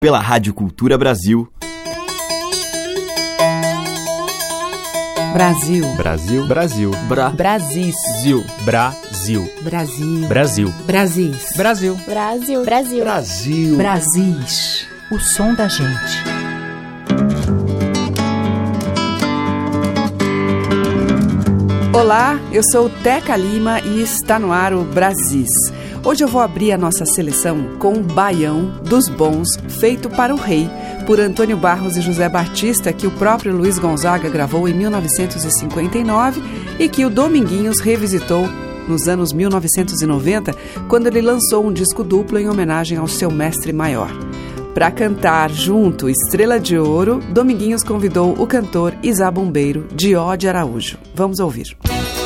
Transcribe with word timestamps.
pela 0.00 0.20
Rádio 0.20 0.54
Cultura 0.54 0.96
Brasil. 0.96 1.48
Brasil. 5.32 5.84
Brasil. 5.96 6.46
Brasil. 6.46 6.90
Bra. 7.08 7.30
Brasil. 7.30 7.92
Brasil. 8.64 9.48
Brasil. 9.60 10.24
Brasil. 10.30 10.72
Brasil. 10.86 11.34
Brasil. 11.56 11.96
Brasil. 12.06 12.64
Brasil. 12.64 13.04
Brasil. 13.04 13.76
Brasis. 13.76 14.86
O 15.10 15.18
som 15.18 15.52
da 15.54 15.66
gente. 15.66 16.22
Olá, 21.92 22.38
eu 22.52 22.62
sou 22.70 22.88
Teca 22.88 23.36
Lima 23.36 23.80
e 23.80 24.00
está 24.00 24.38
no 24.38 24.52
ar 24.52 24.72
o 24.72 24.84
Brasis. 24.84 25.50
Hoje 26.08 26.24
eu 26.24 26.28
vou 26.28 26.40
abrir 26.40 26.72
a 26.72 26.78
nossa 26.78 27.04
seleção 27.04 27.76
com 27.78 27.92
o 27.92 28.02
Baião 28.02 28.80
dos 28.82 29.10
Bons, 29.10 29.46
feito 29.78 30.08
para 30.08 30.34
o 30.34 30.38
Rei, 30.38 30.66
por 31.06 31.20
Antônio 31.20 31.54
Barros 31.54 31.98
e 31.98 32.00
José 32.00 32.26
Batista, 32.30 32.94
que 32.94 33.06
o 33.06 33.10
próprio 33.10 33.54
Luiz 33.54 33.78
Gonzaga 33.78 34.30
gravou 34.30 34.66
em 34.66 34.72
1959 34.72 36.42
e 36.78 36.88
que 36.88 37.04
o 37.04 37.10
Dominguinhos 37.10 37.80
revisitou 37.80 38.48
nos 38.88 39.06
anos 39.06 39.34
1990, 39.34 40.54
quando 40.88 41.08
ele 41.08 41.20
lançou 41.20 41.66
um 41.66 41.70
disco 41.70 42.02
duplo 42.02 42.38
em 42.38 42.48
homenagem 42.48 42.96
ao 42.96 43.06
seu 43.06 43.30
mestre 43.30 43.70
maior. 43.70 44.08
Para 44.72 44.90
cantar 44.90 45.50
junto 45.50 46.08
Estrela 46.08 46.58
de 46.58 46.78
Ouro, 46.78 47.20
Dominguinhos 47.34 47.84
convidou 47.84 48.32
o 48.32 48.46
cantor 48.46 48.94
Isá 49.02 49.30
Bombeiro, 49.30 49.86
de 49.92 50.16
Ode 50.16 50.48
Araújo. 50.48 50.96
Vamos 51.14 51.38
ouvir. 51.38 51.76
Reinado, 51.86 52.17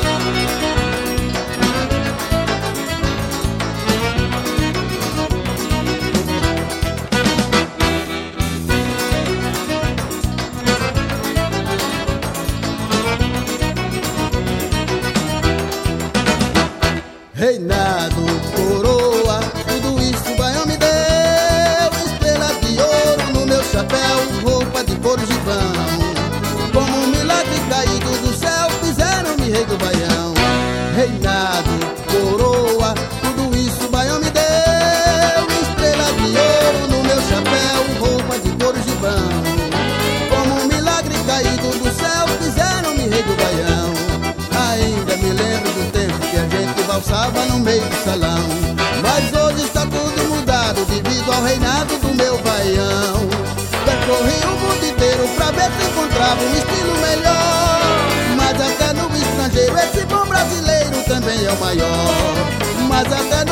maior. 61.55 62.07
Mas 62.87 63.11
até 63.11 63.42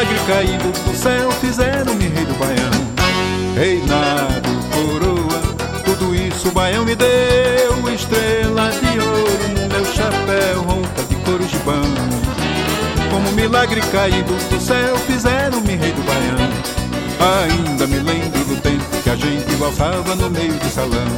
milagre 0.00 0.18
caído 0.26 0.70
do 0.70 0.96
céu, 0.96 1.30
fizeram-me 1.32 2.08
rei 2.08 2.24
do 2.24 2.32
baião. 2.38 2.70
Reinado, 3.54 4.48
coroa, 4.72 5.42
tudo 5.84 6.14
isso 6.14 6.48
o 6.48 6.52
baião 6.52 6.84
me 6.86 6.94
deu. 6.94 7.10
Estrela 7.94 8.70
de 8.70 8.98
ouro 8.98 9.48
no 9.48 9.68
meu 9.68 9.84
chapéu, 9.84 10.62
roupa 10.62 11.02
de 11.02 11.14
couro 11.16 11.44
de 11.44 11.58
banco. 11.58 13.10
Como 13.10 13.30
milagre 13.32 13.82
caído 13.92 14.32
do 14.48 14.60
céu, 14.60 14.96
fizeram-me 15.06 15.76
rei 15.76 15.92
do 15.92 16.02
baião. 16.02 16.48
Ainda 17.42 17.86
me 17.86 17.98
lembro 17.98 18.44
do 18.46 18.60
tempo 18.62 19.02
que 19.02 19.10
a 19.10 19.16
gente 19.16 19.54
valsava 19.56 20.14
no 20.14 20.30
meio 20.30 20.54
do 20.54 20.70
salão. 20.70 21.08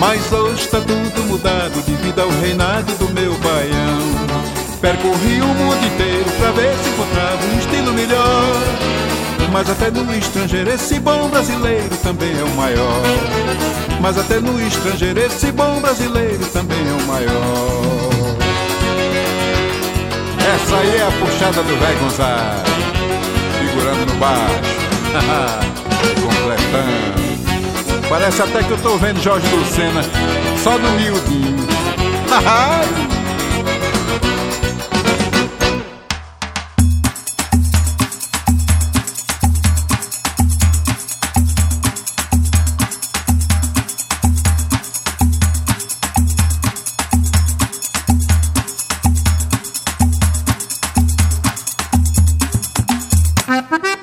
Mas 0.00 0.32
hoje 0.32 0.62
está 0.62 0.80
tudo 0.80 1.22
mudado 1.28 1.80
devido 1.86 2.20
ao 2.20 2.30
reinado 2.40 2.92
do 2.94 3.08
meu 3.10 3.34
baião. 3.38 4.35
Percorri 4.86 5.42
o 5.42 5.46
mundo 5.46 5.84
inteiro 5.84 6.30
pra 6.38 6.52
ver 6.52 6.72
se 6.76 6.88
encontrava 6.90 7.44
um 7.44 7.58
estilo 7.58 7.92
melhor. 7.92 8.62
Mas 9.52 9.68
até 9.68 9.90
no 9.90 10.14
estrangeiro 10.14 10.70
esse 10.70 11.00
bom 11.00 11.28
brasileiro 11.28 11.90
também 12.04 12.30
é 12.38 12.44
o 12.44 12.50
maior. 12.50 13.02
Mas 14.00 14.16
até 14.16 14.38
no 14.38 14.64
estrangeiro 14.64 15.18
esse 15.18 15.50
bom 15.50 15.80
brasileiro 15.80 16.46
também 16.52 16.78
é 16.78 17.02
o 17.02 17.06
maior. 17.08 18.36
Essa 20.54 20.76
aí 20.76 20.96
é 20.98 21.02
a 21.02 21.10
puxada 21.18 21.64
do 21.64 21.80
velho 21.80 21.98
Gonzaga, 21.98 22.62
figurando 23.58 24.06
no 24.06 24.14
baixo. 24.20 24.54
Completando. 26.22 27.26
Parece 28.08 28.40
até 28.40 28.62
que 28.62 28.70
eu 28.70 28.78
tô 28.78 28.96
vendo 28.98 29.20
Jorge 29.20 29.48
Lucena 29.48 30.04
só 30.62 30.78
no 30.78 30.92
miudinho. 30.92 31.66
Ha 53.46 53.62
ha 53.70 53.78
ha! 53.80 53.95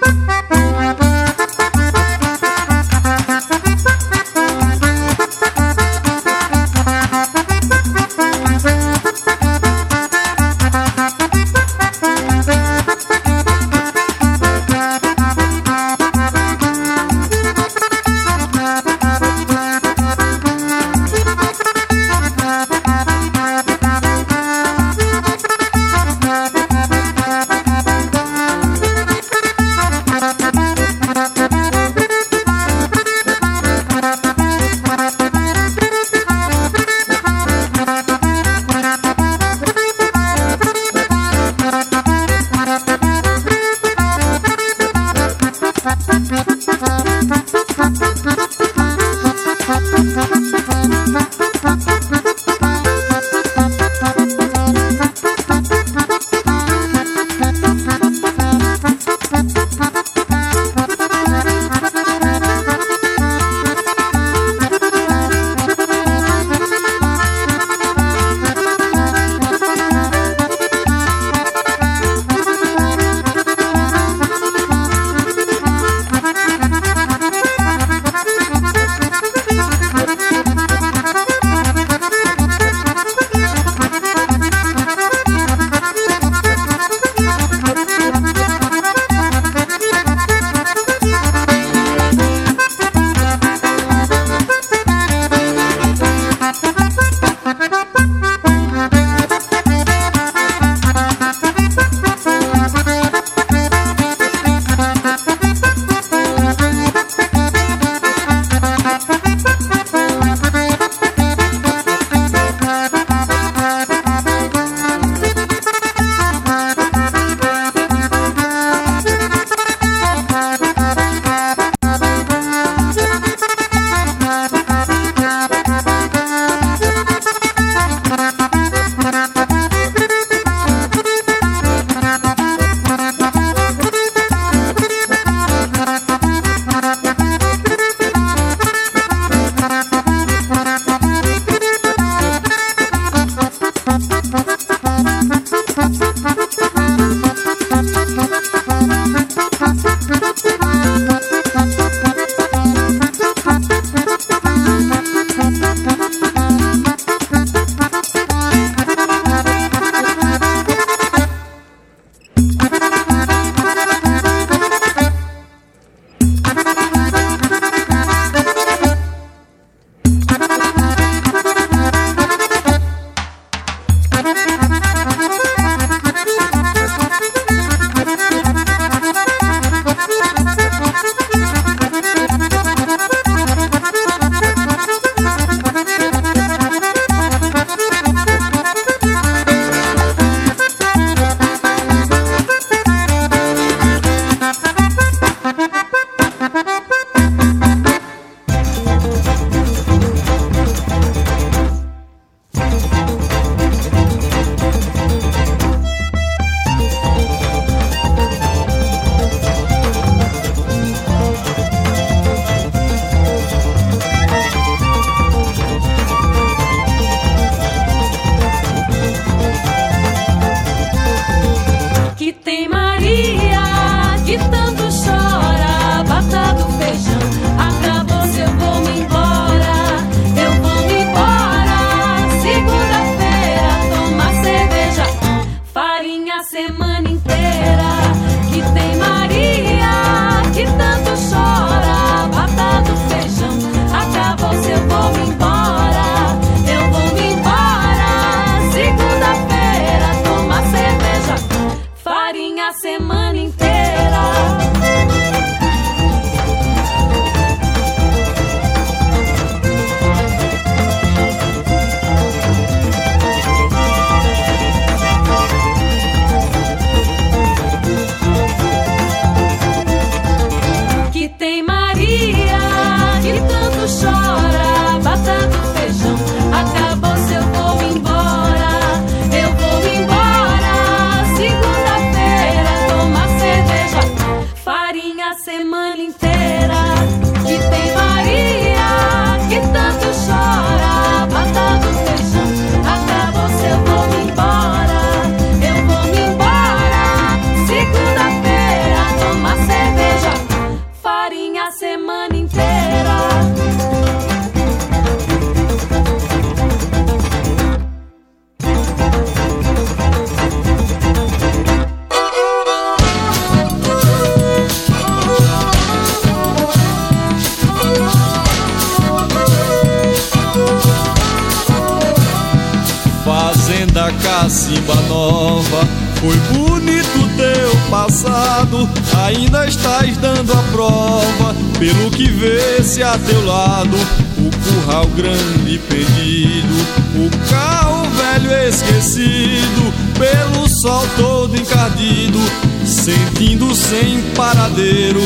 Pelo 331.83 332.09
que 332.11 332.31
vê-se 332.31 333.03
a 333.03 333.17
teu 333.17 333.45
lado, 333.45 333.97
o 334.37 334.49
curral 334.63 335.05
grande 335.07 335.77
perdido, 335.89 336.73
o 337.13 337.49
carro 337.49 338.07
velho 338.09 338.69
esquecido, 338.69 339.93
pelo 340.17 340.69
sol 340.69 341.05
todo 341.17 341.53
encardido, 341.57 342.39
sentindo 342.85 343.75
sem 343.75 344.21
paradeiro, 344.33 345.19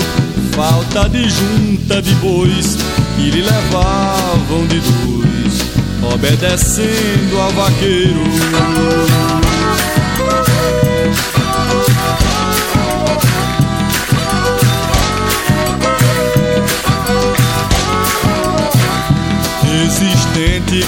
falta 0.53 1.07
de 1.07 1.29
junta 1.29 2.01
de 2.01 2.15
bois 2.15 2.75
que 3.15 3.29
lhe 3.29 3.43
levavam 3.43 4.65
de 4.65 4.79
dois 4.79 6.11
obedecendo 6.11 7.39
ao 7.39 7.51
vaqueiro. 7.51 9.46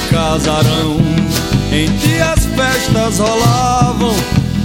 Casarão 0.10 0.98
em 1.72 1.92
que 1.98 2.20
as 2.20 2.46
festas 2.46 3.20
rolavam. 3.20 4.14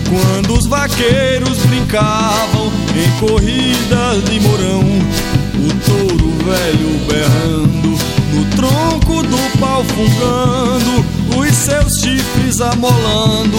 Quando 0.09 0.59
os 0.59 0.67
vaqueiros 0.67 1.59
brincavam 1.67 2.73
em 2.95 3.21
corridas 3.21 4.25
de 4.25 4.41
morão, 4.41 4.83
o 4.83 5.75
touro 5.85 6.31
velho 6.45 7.07
berrando 7.07 7.99
no 8.35 8.45
tronco 8.57 9.23
do 9.23 9.59
pau 9.59 9.85
fungando, 9.85 11.05
os 11.39 11.55
seus 11.55 12.01
chifres 12.01 12.61
amolando, 12.61 13.59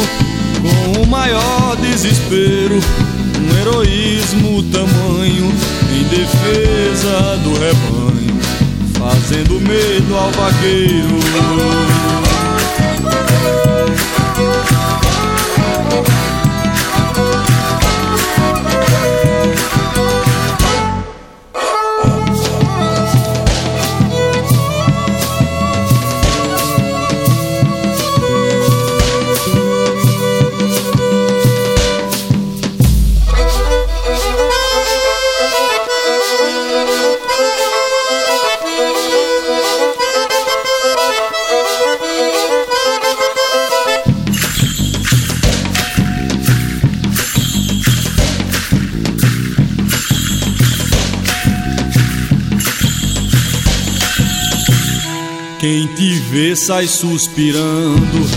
com 0.62 1.02
o 1.02 1.08
maior 1.08 1.76
desespero, 1.78 2.80
um 3.40 3.58
heroísmo 3.60 4.64
tamanho 4.64 5.52
em 5.92 6.04
defesa 6.04 7.38
do 7.44 7.54
rebanho, 7.54 8.35
fazendo 9.26 9.60
medo 9.60 10.16
ao 10.16 10.32
vaqueiro. 10.34 12.25
Te 55.96 56.20
vê 56.20 56.54
sai 56.58 56.88
suspirando, 56.88 58.30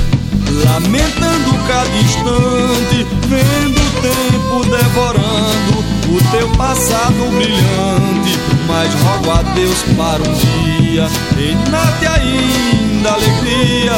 lamentando 0.64 1.66
cada 1.66 1.90
instante, 1.98 3.04
vendo 3.26 3.80
o 3.80 3.90
tempo 4.00 4.64
devorando 4.70 5.84
o 6.08 6.30
teu 6.30 6.48
passado 6.50 7.30
brilhante. 7.36 8.38
Mas 8.68 8.94
rogo 8.94 9.30
a 9.32 9.42
Deus 9.54 9.76
para 9.96 10.22
um 10.22 10.34
dia, 10.34 11.08
reinate 11.36 12.06
ainda 12.06 13.10
alegria, 13.10 13.92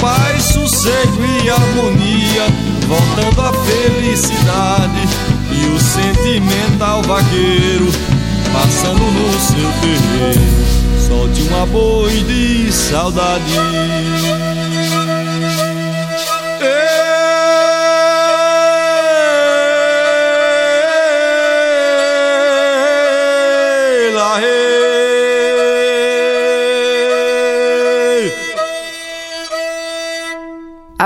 paz, 0.00 0.42
sossego 0.42 1.24
e 1.44 1.48
harmonia, 1.48 2.46
voltando 2.88 3.40
a 3.40 3.52
felicidade 3.52 5.08
e 5.52 5.66
o 5.68 5.78
sentimental 5.78 7.02
vaqueiro 7.02 7.86
passando 8.52 8.98
no 8.98 9.40
seu 9.40 9.70
terreiro 9.80 10.85
solte 11.06 11.42
uma 11.42 11.66
boi 11.66 12.22
de 12.24 12.72
saudade. 12.72 14.45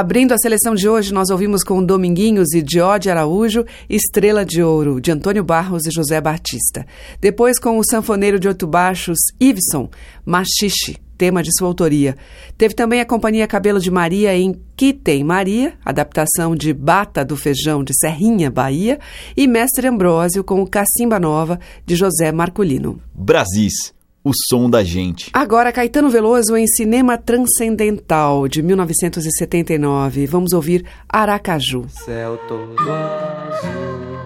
Abrindo 0.01 0.33
a 0.33 0.39
seleção 0.39 0.75
de 0.75 0.89
hoje, 0.89 1.13
nós 1.13 1.29
ouvimos 1.29 1.63
com 1.63 1.85
Dominguinhos 1.85 2.55
e 2.55 2.63
Diode 2.63 3.11
Araújo, 3.11 3.67
Estrela 3.87 4.47
de 4.47 4.63
Ouro, 4.63 4.99
de 4.99 5.13
Antônio 5.13 5.45
Barros 5.45 5.85
e 5.85 5.91
José 5.91 6.19
Batista. 6.23 6.87
Depois 7.21 7.59
com 7.59 7.77
o 7.77 7.85
sanfoneiro 7.85 8.41
de 8.41 8.49
oito 8.49 8.67
baixos, 8.67 9.19
Iveson, 9.39 9.91
Machixe, 10.25 10.97
tema 11.19 11.43
de 11.43 11.51
sua 11.55 11.69
autoria. 11.69 12.17
Teve 12.57 12.73
também 12.73 13.03
a 13.03 13.05
Companhia 13.05 13.47
Cabelo 13.47 13.79
de 13.79 13.91
Maria 13.91 14.35
em 14.35 14.59
Que 14.75 14.95
Tem 14.95 15.23
Maria, 15.23 15.75
adaptação 15.85 16.57
de 16.57 16.73
Bata 16.73 17.23
do 17.23 17.37
Feijão 17.37 17.85
de 17.85 17.93
Serrinha, 17.95 18.51
Bahia, 18.51 18.99
e 19.37 19.47
Mestre 19.47 19.87
Ambrósio 19.87 20.43
com 20.43 20.63
o 20.63 20.67
Cacimba 20.67 21.21
Nova, 21.21 21.61
de 21.85 21.95
José 21.95 22.33
Marculino. 22.33 22.99
Brasis 23.15 24.00
o 24.23 24.33
som 24.49 24.69
da 24.69 24.85
gente. 24.85 25.31
Agora, 25.33 25.73
Caetano 25.73 26.11
Veloso 26.11 26.57
em 26.57 26.67
Cinema 26.67 27.17
Transcendental, 27.17 28.47
de 28.49 28.63
1979. 28.63 30.27
Vamos 30.27 30.53
ouvir 30.53 30.85
Aracaju. 31.09 31.87
Céu 31.89 32.39
todo 32.49 32.75
azul, 32.81 34.19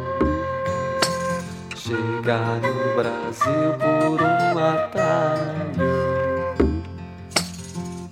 chegar 1.76 2.60
no 2.60 2.96
Brasil 2.96 3.72
por 3.78 4.20
um 4.22 4.58
atalho. 4.58 6.14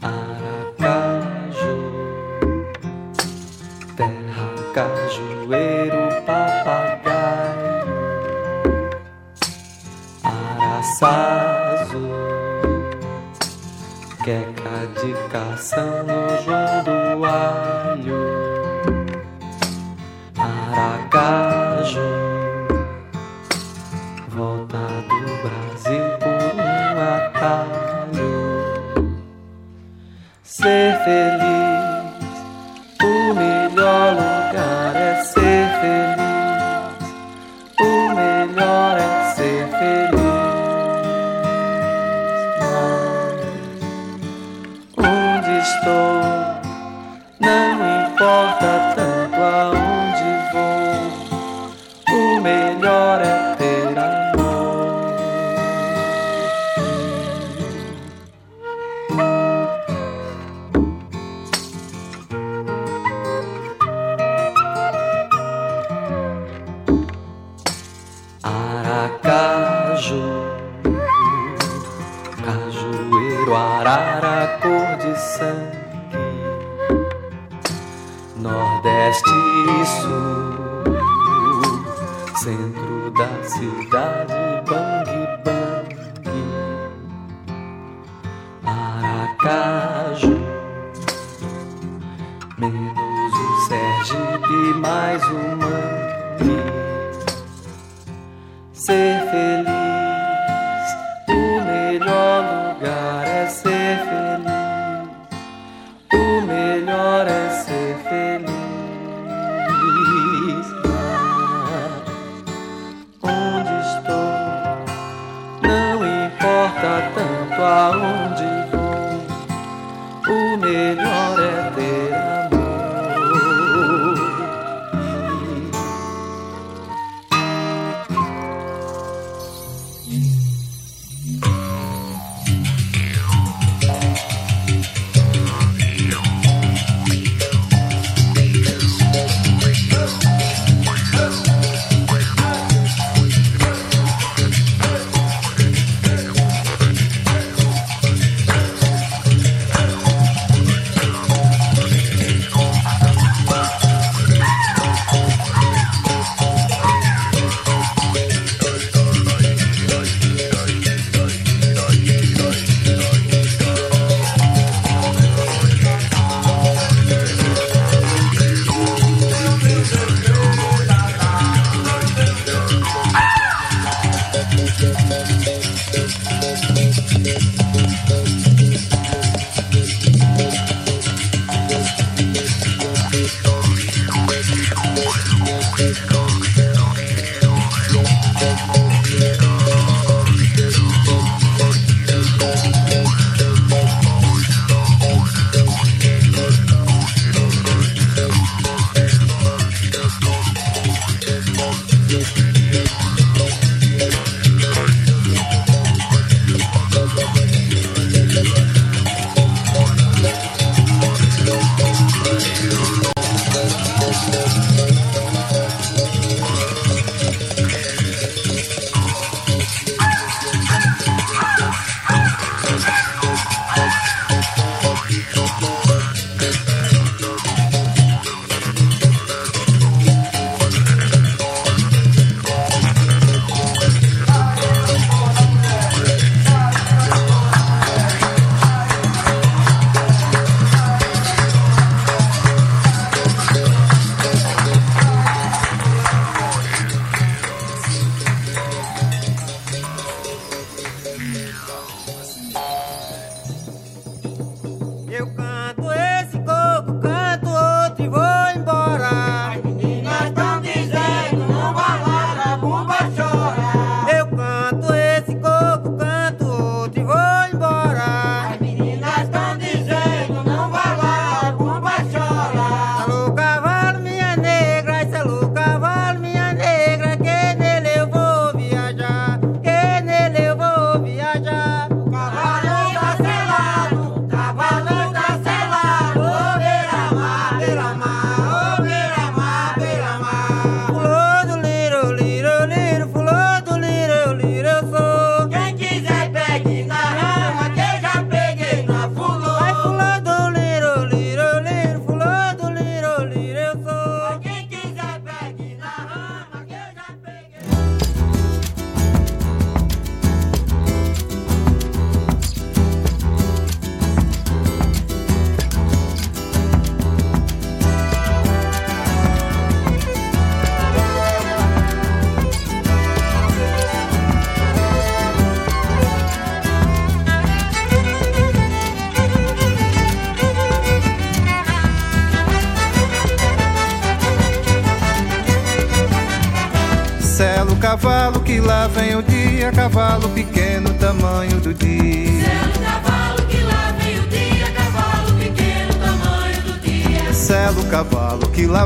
Aracaju, 0.00 1.76
terra 3.96 4.54
cajueiro, 4.72 6.24
papagaio. 6.24 7.82
Araçá 10.22 11.61
queca 14.24 14.86
de 15.00 15.12
cação 15.30 16.04
no 16.04 16.42
João 16.44 16.84
do 16.84 17.24
Alho, 17.24 18.22
Aracaju, 20.38 22.21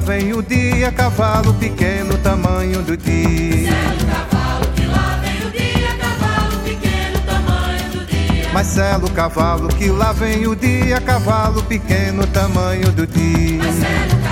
vem 0.06 0.32
o 0.32 0.40
dia, 0.40 0.92
cavalo 0.92 1.52
pequeno, 1.54 2.16
tamanho 2.18 2.80
do 2.80 2.96
dia. 2.96 3.72
Selo 3.72 4.06
cavalo 4.06 4.66
que 4.76 4.86
lá 4.86 5.20
vem 5.20 5.46
o 5.46 5.50
dia, 5.50 5.96
cavalo 5.98 6.58
pequeno, 6.60 7.20
tamanho 7.26 7.90
do 7.90 8.06
dia. 8.06 8.52
Marcelo 8.52 9.10
cavalo 9.10 9.68
que 9.68 9.90
lá 9.90 10.12
vem 10.12 10.46
o 10.46 10.54
dia, 10.54 11.00
cavalo 11.00 11.60
pequeno, 11.64 12.24
tamanho 12.28 12.92
do 12.92 13.04
dia. 13.04 14.25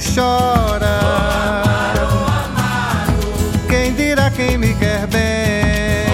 Chora. 0.00 1.62
Quem 3.68 3.94
dirá 3.94 4.30
quem 4.30 4.58
me 4.58 4.74
quer 4.74 5.06
bem? 5.06 6.06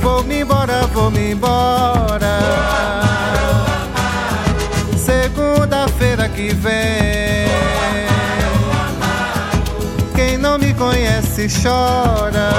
Vou-me 0.00 0.40
embora, 0.40 0.86
vou-me 0.92 1.32
embora. 1.32 2.38
Segunda-feira 4.96 6.28
que 6.28 6.52
vem. 6.54 7.48
Quem 10.14 10.38
não 10.38 10.58
me 10.58 10.74
conhece 10.74 11.48
chora. 11.62 12.50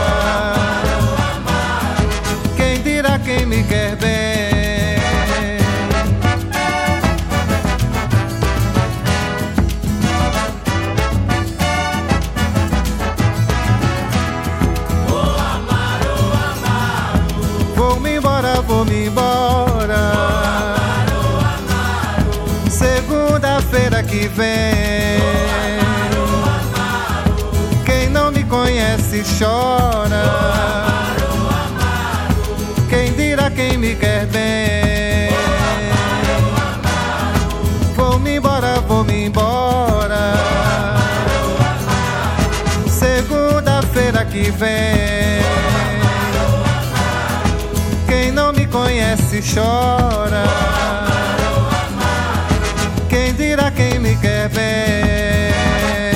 Chora. 29.39 30.23
Quem 32.89 33.13
dirá 33.13 33.49
quem 33.49 33.77
me 33.77 33.95
quer 33.95 34.25
bem? 34.27 35.29
Vou-me 37.95 38.37
embora, 38.37 38.79
vou-me 38.87 39.25
embora. 39.25 40.33
Segunda-feira 42.87 44.23
que 44.25 44.51
vem. 44.51 45.41
Quem 48.07 48.31
não 48.31 48.53
me 48.53 48.67
conhece 48.67 49.41
chora. 49.41 50.43
Quem 53.09 53.33
dirá 53.33 53.71
quem 53.71 53.99
me 53.99 54.15
quer 54.17 54.49
bem? 54.49 56.14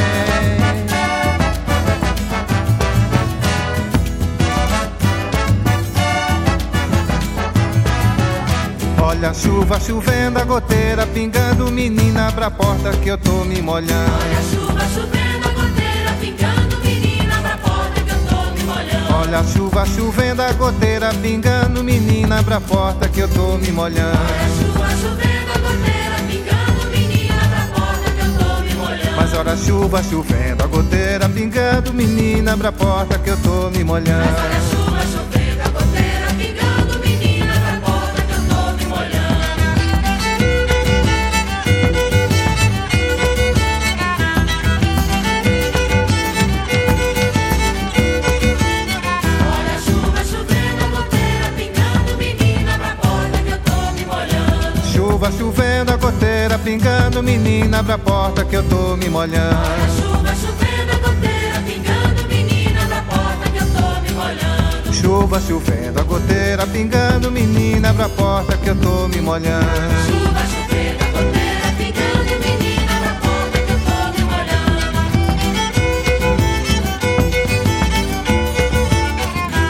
Olha 9.19 9.32
a 9.32 9.34
chuva 9.34 9.77
chovendo, 9.82 10.39
a 10.39 10.45
goteira 10.45 11.05
pingando, 11.05 11.69
menina, 11.69 12.29
abra 12.29 12.45
a 12.45 12.51
porta 12.51 12.91
que 12.91 13.10
eu 13.10 13.17
tô 13.17 13.43
me 13.43 13.62
molhando. 13.62 14.13
Olha 14.13 14.39
a 14.39 14.43
chuva 14.43 14.79
chovendo, 14.93 15.45
a 15.45 15.51
goteira 15.51 16.13
pingando, 16.21 16.79
menina, 16.79 17.41
pra 17.41 17.58
porta 17.58 17.99
que 17.99 18.12
eu 18.12 18.19
tô 18.29 18.51
me 18.55 18.63
molhando. 18.63 19.13
Olha 19.15 19.39
a 19.39 19.43
chuva 19.43 19.86
chovendo, 19.86 20.41
a 20.41 20.53
goteira 20.53 21.13
pingando, 21.15 21.84
menina, 21.84 22.39
abra 22.39 22.55
a 22.55 22.62
porta 22.62 23.10
que 23.10 23.19
eu 23.19 23.27
tô 23.27 23.58
me 23.58 23.71
molhando. 23.73 24.17
Olha 24.17 24.45
a 24.45 24.55
chuva 24.55 24.88
chovendo, 25.01 25.51
a 25.53 25.58
goteira 25.67 26.15
pingando, 26.29 26.89
menina, 26.89 27.43
pra 27.49 27.67
porta 27.75 28.12
que 28.12 28.21
eu 28.21 28.38
tô 28.38 28.62
me 28.62 28.73
molhando. 28.73 29.15
Mas 29.17 29.34
olha 29.34 29.51
a 29.51 29.58
chuva 29.58 30.01
chovendo, 30.01 30.63
a 30.63 30.67
goteira 30.67 31.27
pingando, 31.27 31.93
menina, 31.93 32.53
abra 32.53 32.69
a 32.69 32.71
porta 32.71 33.19
que 33.19 33.29
eu 33.32 33.38
tô 33.41 33.69
me 33.69 33.84
molhando. 33.84 34.78
Pingando, 56.69 57.23
menina, 57.23 57.79
abra 57.79 57.95
a 57.95 57.97
porta 57.97 58.45
que 58.45 58.55
eu 58.55 58.63
tô 58.69 58.95
me 58.95 59.10
molhando. 59.10 59.58
Olha 59.58 59.86
a 59.86 59.89
chuva 59.89 60.36
chovendo, 60.36 60.91
a 60.93 60.97
goteira 60.99 61.60
pingando, 61.65 62.27
menina, 62.29 62.86
pra 62.86 63.01
porta 63.01 63.49
que 63.49 63.58
eu 63.58 63.65
tô 63.73 64.01
me 64.01 64.12
molhando. 64.12 64.93
Chuva 64.93 65.41
chovendo, 65.41 65.99
a 65.99 66.03
goteira 66.03 66.67
pingando, 66.67 67.32
menina, 67.32 67.89
abra 67.89 68.05
a 68.05 68.10
porta 68.10 68.55
que 68.58 68.69
eu 68.69 68.75
tô 68.75 69.08
me 69.08 69.19
molhando. 69.19 69.65
Chuva 70.05 70.41
chovendo, 70.45 71.03
a 71.03 71.08
goteira 71.17 71.71
pingando, 71.79 72.34
menina, 72.45 72.93
pra 73.01 73.13
porta 73.25 73.58
que 73.65 73.71
eu 73.71 73.79
tô 73.88 73.97
me 74.13 74.21
molhando. 74.29 74.89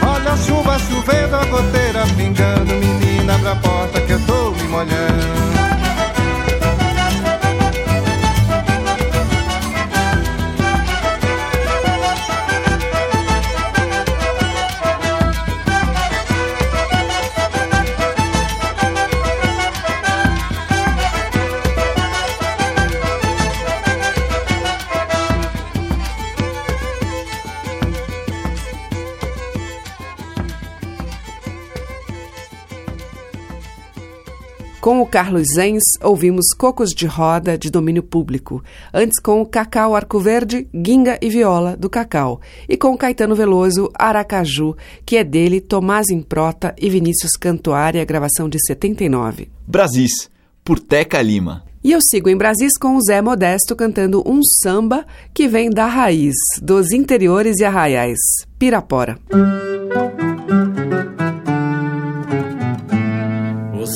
Olha 0.06 0.32
a 0.34 0.38
chuva 0.38 0.78
chovendo, 0.80 1.36
a 1.38 1.46
goteira 1.46 2.06
pingando, 2.18 2.74
menina, 2.76 3.36
abra 3.36 3.52
a 3.54 3.56
porta 3.56 4.02
que 4.02 4.12
eu 4.12 4.20
tô 4.26 4.52
me 4.52 4.64
molhando. 4.64 5.79
Com 34.89 35.02
o 35.02 35.06
Carlos 35.06 35.49
Zenz, 35.54 35.84
ouvimos 36.02 36.47
Cocos 36.58 36.89
de 36.89 37.06
Roda, 37.06 37.56
de 37.56 37.69
domínio 37.69 38.02
público. 38.02 38.63
Antes, 38.91 39.19
com 39.19 39.39
o 39.39 39.45
Cacau 39.45 39.95
Arco 39.95 40.19
Verde, 40.19 40.67
Guinga 40.73 41.15
e 41.21 41.30
Viola, 41.30 41.78
do 41.78 41.91
Cacau. 41.91 42.41
E 42.67 42.75
com 42.75 42.97
Caetano 42.97 43.36
Veloso, 43.36 43.91
Aracaju, 43.93 44.75
que 45.06 45.15
é 45.15 45.23
dele, 45.23 45.62
Tomás 45.62 46.10
Improta 46.10 46.73
e 46.75 46.89
Vinícius 46.89 47.34
Cantuária, 47.39 48.04
gravação 48.04 48.49
de 48.49 48.58
79. 48.65 49.52
Brasis, 49.67 50.28
por 50.63 50.80
Teca 50.80 51.21
Lima. 51.21 51.63
E 51.84 51.91
eu 51.91 51.99
sigo 52.02 52.28
em 52.28 52.36
Brasis 52.36 52.75
com 52.75 52.95
o 52.95 53.02
Zé 53.04 53.21
Modesto 53.21 53.75
cantando 53.75 54.23
um 54.25 54.41
samba 54.41 55.06
que 55.36 55.47
vem 55.47 55.69
da 55.69 55.86
raiz, 55.86 56.34
dos 56.63 56.91
interiores 56.91 57.60
e 57.60 57.63
arraiais, 57.63 58.17
Pirapora. 58.58 59.19
O 59.32 60.29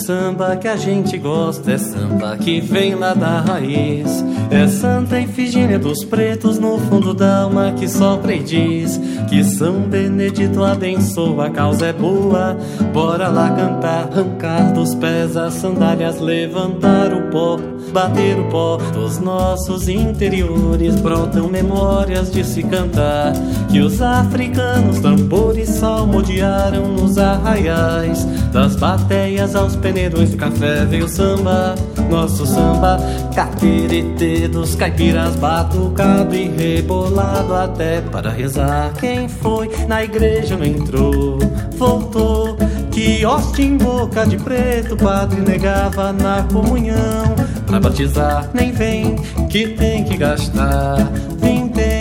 samba 0.05 0.57
que 0.57 0.67
a 0.67 0.75
gente 0.75 1.17
gosta 1.17 1.71
é 1.71 1.77
samba 1.77 2.35
que 2.37 2.59
vem 2.59 2.93
lá 2.95 3.13
da 3.13 3.39
raiz. 3.39 4.23
É 4.51 4.67
Santa 4.67 5.19
Efigênia 5.19 5.79
dos 5.79 6.03
Pretos 6.03 6.59
no 6.59 6.77
fundo 6.77 7.13
da 7.13 7.43
alma 7.43 7.73
que 7.77 7.87
sopra 7.87 8.35
e 8.35 8.43
diz 8.43 8.99
que 9.29 9.43
São 9.43 9.81
Benedito 9.81 10.63
abençoa, 10.63 11.47
a 11.47 11.49
causa 11.49 11.87
é 11.87 11.93
boa. 11.93 12.57
Bora 12.93 13.29
lá 13.29 13.49
cantar, 13.49 14.09
arrancar 14.11 14.73
dos 14.73 14.93
pés 14.93 15.35
as 15.37 15.53
sandálias, 15.55 16.19
levantar 16.19 17.13
o 17.13 17.31
pó, 17.31 17.57
bater 17.91 18.37
o 18.37 18.49
pó 18.49 18.77
dos 18.93 19.19
nossos 19.19 19.87
interiores. 19.87 20.99
Brotam 20.99 21.47
memórias 21.47 22.31
de 22.31 22.43
se 22.43 22.61
cantar 22.61 23.33
que 23.71 23.79
os 23.79 24.01
africanos 24.01 24.99
tambores 24.99 25.69
salmodiaram 25.69 26.89
nos 26.89 27.17
arraiais 27.17 28.23
das 28.51 28.75
bateias 28.75 29.55
aos 29.55 29.75
peneirões 29.93 30.31
do 30.31 30.37
café 30.37 30.85
veio 30.85 31.07
samba, 31.07 31.75
nosso 32.09 32.47
samba, 32.47 32.97
cateretê 33.35 34.47
dos 34.47 34.73
caipiras, 34.73 35.35
batucado 35.35 36.35
e 36.35 36.49
rebolado 36.49 37.53
até 37.53 38.01
para 38.01 38.31
rezar. 38.31 38.91
Quem 38.99 39.29
foi 39.29 39.69
na 39.87 40.03
igreja 40.03 40.57
não 40.57 40.65
entrou, 40.65 41.37
voltou. 41.77 42.57
Que 42.89 43.25
hoste 43.25 43.63
em 43.63 43.77
boca 43.77 44.25
de 44.25 44.37
preto, 44.37 44.95
padre 44.97 45.41
negava 45.41 46.11
na 46.11 46.43
comunhão. 46.43 47.35
Pra 47.65 47.79
batizar, 47.79 48.49
nem 48.53 48.71
vem, 48.71 49.15
que 49.49 49.69
tem 49.69 50.03
que 50.03 50.17
gastar. 50.17 50.97
Vintém, 51.39 51.92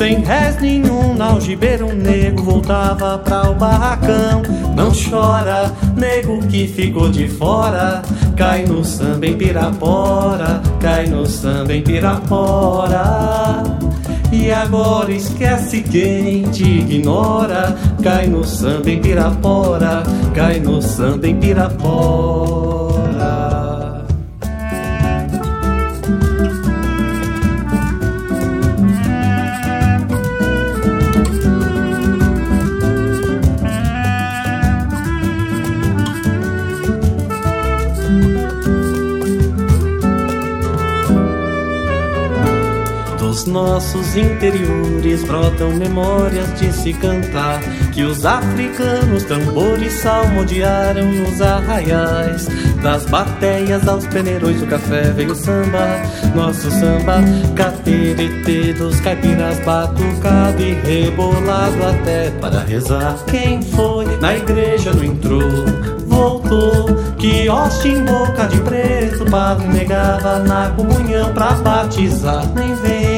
sem 0.00 0.20
res 0.20 0.56
nenhum, 0.62 1.14
na 1.14 1.26
algibeira 1.26 1.84
um 1.84 1.92
nego 1.92 2.42
voltava 2.42 3.18
pra 3.18 3.50
o 3.50 3.54
barracão. 3.54 4.40
Não 4.74 4.90
chora, 4.92 5.70
nego 5.94 6.38
que 6.46 6.66
ficou 6.66 7.10
de 7.10 7.28
fora. 7.28 8.00
Cai 8.34 8.64
no 8.64 8.82
samba 8.82 9.26
em 9.26 9.36
Pirapora, 9.36 10.62
cai 10.80 11.06
no 11.06 11.26
samba 11.26 11.74
em 11.74 11.82
Pirapora. 11.82 13.62
E 14.32 14.50
agora 14.50 15.12
esquece 15.12 15.82
quem 15.82 16.44
te 16.44 16.64
ignora. 16.64 17.76
Cai 18.02 18.26
no 18.26 18.42
samba 18.42 18.88
em 18.88 19.02
Pirapora, 19.02 20.02
cai 20.34 20.60
no 20.60 20.80
samba 20.80 21.28
em 21.28 21.36
Pirapora. 21.36 22.69
Nossos 43.50 44.16
interiores 44.16 45.24
brotam 45.24 45.70
memórias 45.72 46.58
de 46.58 46.72
se 46.72 46.92
cantar 46.94 47.60
que 47.92 48.02
os 48.02 48.24
africanos 48.24 49.24
tambores 49.24 49.92
salmodiaram 49.94 51.10
nos 51.12 51.42
arraiais. 51.42 52.48
Das 52.82 53.04
bateias 53.06 53.86
aos 53.86 54.06
peneirões 54.06 54.60
do 54.60 54.66
café 54.66 55.02
veio 55.10 55.34
samba 55.34 56.02
nosso 56.34 56.70
samba 56.70 57.22
caterete 57.54 58.72
dos 58.74 59.00
caipiras 59.00 59.58
batucado 59.60 60.62
e 60.62 60.72
rebolado 60.72 61.86
até 61.86 62.30
para 62.40 62.60
rezar. 62.60 63.16
Quem 63.26 63.60
foi 63.62 64.04
na 64.18 64.36
igreja 64.36 64.92
não 64.94 65.04
entrou 65.04 65.40
voltou 66.20 66.86
que 67.16 67.46
em 67.88 68.04
boca 68.04 68.46
de 68.48 68.60
preto 68.60 69.24
Padre 69.30 69.68
negava 69.68 70.40
na 70.40 70.70
comunhão 70.70 71.32
pra 71.32 71.52
batizar. 71.52 72.46
Nem 72.54 72.74
vem 72.74 73.09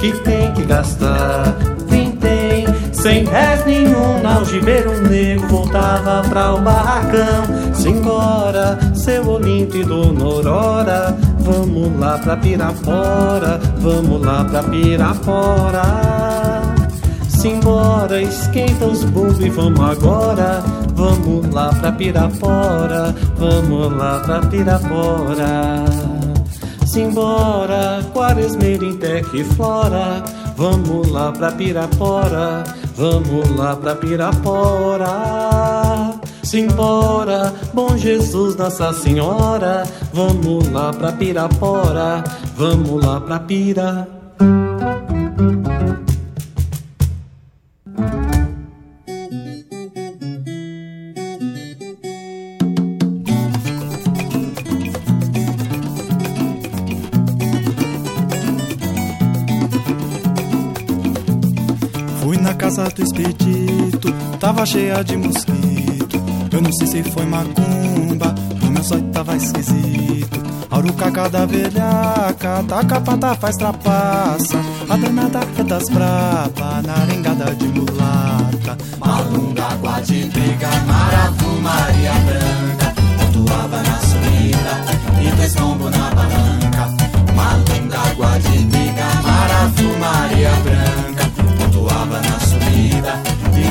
que 0.00 0.12
tem 0.12 0.52
que 0.52 0.64
gastar. 0.64 1.54
Vintém, 1.88 2.66
sem 2.92 3.24
réis 3.24 3.64
nenhum 3.64 4.22
Na 4.22 4.36
algibeiro 4.36 5.08
negro 5.08 5.48
voltava 5.48 6.22
pra 6.28 6.54
o 6.54 6.60
barracão. 6.60 7.74
Simbora, 7.74 8.78
seu 8.94 9.26
Olinto 9.28 9.76
e 9.76 9.84
Dona 9.84 10.24
Aurora 10.24 11.16
Vamos 11.38 11.98
lá 11.98 12.18
pra 12.18 12.36
Pirapora 12.36 13.60
Vamos 13.78 14.20
lá 14.20 14.44
pra 14.44 14.62
Pirapora. 14.64 15.82
Simbora, 17.28 18.20
esquenta 18.20 18.84
os 18.86 19.04
bumbos 19.04 19.38
e 19.38 19.48
vamos 19.48 19.80
agora 19.80 20.60
Vamos 20.94 21.54
lá 21.54 21.72
pra 21.72 21.92
Pirapora 21.92 23.14
Vamos 23.38 23.96
lá 23.96 24.18
pra 24.24 24.40
Pirapora 24.40 26.07
Simbora, 26.98 28.04
Quaresmeira 28.12 28.84
em 28.84 28.98
e 29.32 29.44
flora. 29.44 30.20
Vamos 30.56 31.08
lá 31.12 31.30
pra 31.30 31.52
Pirapora, 31.52 32.64
vamos 32.96 33.56
lá 33.56 33.76
pra 33.76 33.94
Pirapora. 33.94 35.06
Simbora, 36.42 37.54
bom 37.72 37.96
Jesus, 37.96 38.56
Nossa 38.56 38.92
Senhora. 38.92 39.84
Vamos 40.12 40.68
lá 40.72 40.92
pra 40.92 41.12
Pirapora, 41.12 42.24
vamos 42.56 43.00
lá 43.04 43.20
pra 43.20 43.38
Pira. 43.38 44.17
Casa 62.78 62.90
do 62.90 63.02
expedito 63.02 64.12
tava 64.38 64.64
cheia 64.64 65.02
de 65.02 65.16
mosquito. 65.16 66.22
Eu 66.52 66.60
não 66.60 66.72
sei 66.72 66.86
se 66.86 67.02
foi 67.02 67.26
macumba, 67.26 68.32
o 68.62 68.66
meu 68.70 68.84
sonho 68.84 69.02
tava 69.12 69.36
esquisito. 69.36 70.40
Aurucaca 70.70 71.28
da 71.28 71.44
velhaca, 71.44 72.64
taca 72.68 73.00
pata 73.00 73.34
faz 73.34 73.56
trapaça. 73.56 74.58
A 74.88 74.96
danada 74.96 75.40
é 75.58 75.62
das 75.64 75.88
brava, 75.88 76.82
narengada 76.82 77.52
de 77.56 77.66
mulata. 77.66 78.78
Malunga, 78.98 79.64
água 79.64 80.00
de 80.02 80.26
briga, 80.26 80.70
marafu, 80.86 81.60
Maria 81.60 82.12
Branca. 82.12 82.94
Pontuava 83.18 83.82
na 83.82 83.98
subida 83.98 85.26
e 85.26 85.36
dois 85.36 85.54
tombos 85.54 85.90
na 85.90 86.10
barranca. 86.10 86.86
Malunga, 87.34 87.98
água 87.98 88.38
de 88.38 88.58
briga, 88.66 89.04
marafu, 89.24 89.98
Maria 89.98 90.50
Branca. 90.62 90.97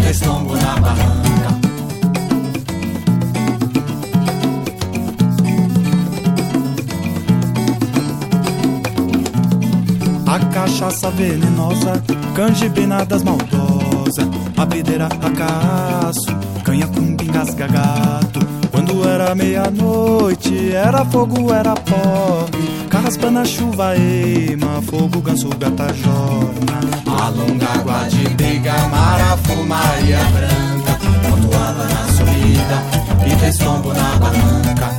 Pontuava 0.07 0.55
na 0.55 0.75
barranca. 0.77 1.59
A 10.25 10.39
cachaça 10.53 11.11
venenosa, 11.11 12.01
cangibinadas 12.33 13.21
maldosa, 13.21 14.29
abrideira 14.55 15.07
a 15.07 15.29
caço, 15.31 16.27
canha 16.63 16.87
com 16.87 17.15
pingasga 17.17 17.67
gato. 17.67 18.39
Quando 18.71 19.05
era 19.09 19.35
meia-noite, 19.35 20.73
era 20.73 21.03
fogo, 21.03 21.53
era 21.53 21.73
porre, 21.75 22.76
carraspa 23.07 23.31
na 23.31 23.45
chuva, 23.45 23.95
eima, 23.95 24.81
fogo, 24.81 25.21
ganso, 25.21 25.47
gata, 25.57 25.87
jorna. 25.93 26.77
Alonga, 27.05 27.65
água 27.65 28.09
de 28.09 28.27
briga, 28.35 28.73
marafu, 28.89 29.63
Maria 29.63 30.19
Branca, 30.33 30.99
pontuava 31.29 31.85
na 31.85 32.07
subida 32.11 32.83
e 33.25 33.39
fez 33.39 33.57
tombo 33.57 33.93
na 33.93 34.17
barranca. 34.17 34.89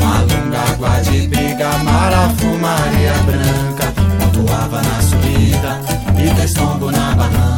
Malunga, 0.00 0.58
água 0.60 1.00
de 1.02 1.26
briga, 1.26 1.68
marafu, 1.84 2.46
Maria 2.58 3.12
Branca, 3.26 3.92
pontuava 4.18 4.80
na 4.80 5.02
subida 5.02 5.78
e 6.16 6.34
fez 6.36 6.54
tombo 6.54 6.90
na 6.90 7.14
barranca. 7.14 7.57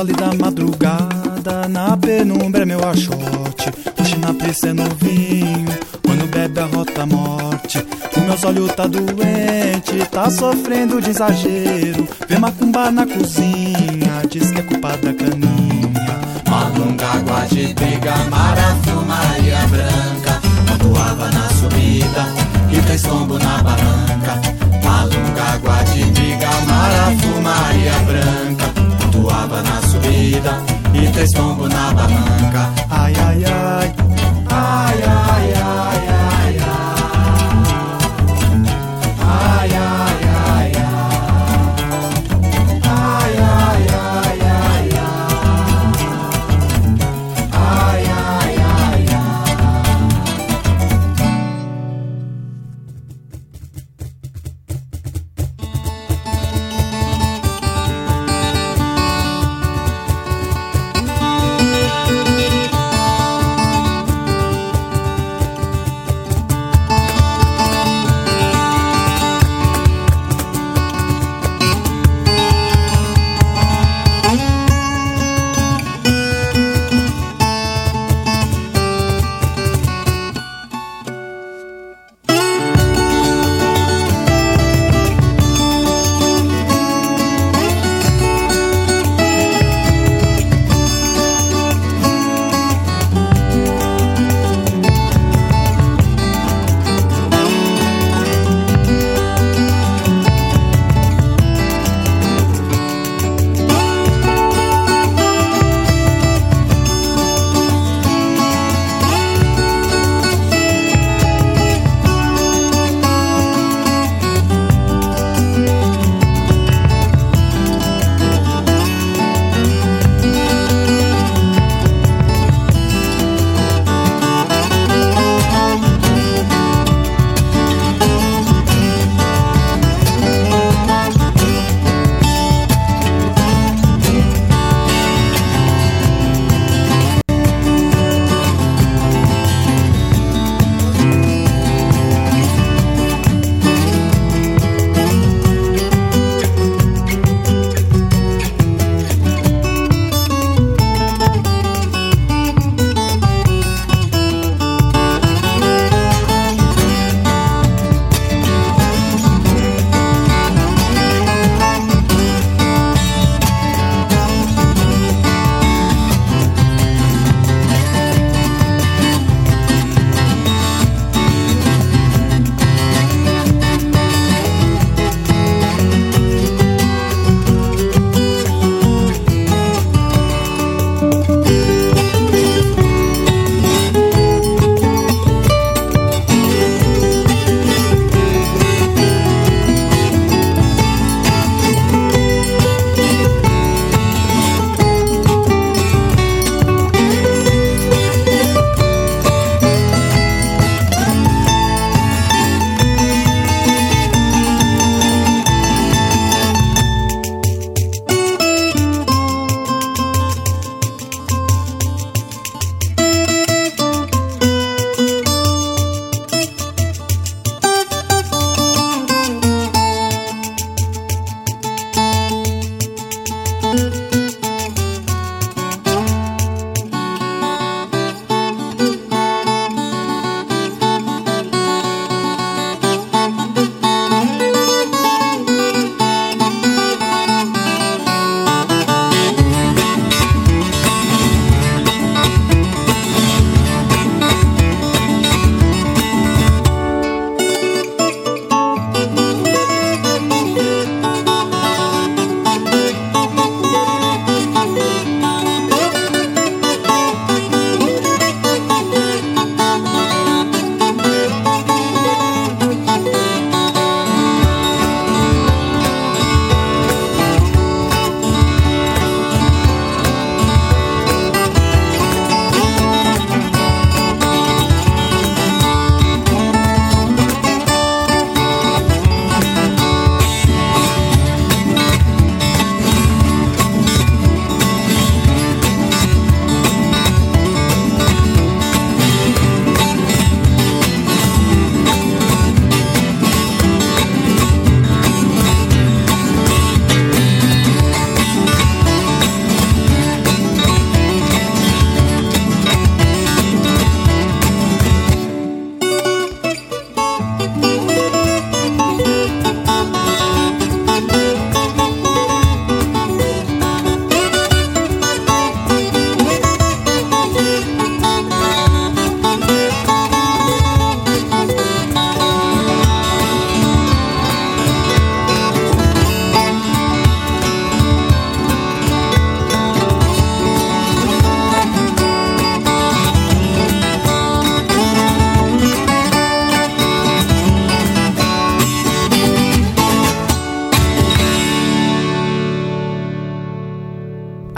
Gole 0.00 0.14
da 0.14 0.32
madrugada, 0.32 1.68
na 1.68 1.94
penumbra 1.94 2.62
é 2.62 2.64
meu 2.64 2.80
achote. 2.88 3.70
Na 4.18 4.32
pressa 4.32 4.72
no 4.72 4.84
vinho, 4.94 5.66
quando 6.02 6.26
bebe 6.30 6.58
a 6.58 6.64
rota 6.64 7.04
morte. 7.04 7.86
O 8.16 8.20
meus 8.20 8.42
olhos 8.42 8.72
tá 8.72 8.86
doente, 8.86 9.98
tá 10.10 10.30
sofrendo 10.30 11.02
de 11.02 11.10
exagero. 11.10 12.08
Vê 12.26 12.38
macumba 12.38 12.90
na 12.90 13.04
cozinha, 13.06 14.22
diz 14.30 14.50
que 14.50 14.60
é 14.60 14.62
culpa 14.62 14.96
da 14.96 15.12
caninha. 15.12 15.92
Malunga, 16.48 17.06
água 17.06 17.46
de 17.50 17.74
briga, 17.74 18.16
marafu, 18.30 19.04
Maria 19.06 19.58
Branca 19.68 20.40
Pontuava 20.66 21.30
na 21.30 21.48
subida 21.50 22.26
e 22.72 22.80
fez 22.82 23.02
tombo 23.02 23.38
na 23.38 23.62
barranca 23.62 24.40
Malunga, 24.82 25.42
água 25.42 25.82
de 25.92 26.04
briga, 26.06 26.50
marafu, 26.66 27.40
Maria 27.42 27.92
Branca 28.06 28.69
Pontuava 29.30 29.62
na 29.62 29.80
subida 29.82 30.60
e 30.92 31.06
fez 31.12 31.30
tombo 31.30 31.68
na 31.68 31.92
barranca. 31.92 32.72
Ai, 32.90 33.14
ai, 33.14 33.44
Ai, 33.44 33.94
ai, 34.50 35.02
ai, 35.04 35.29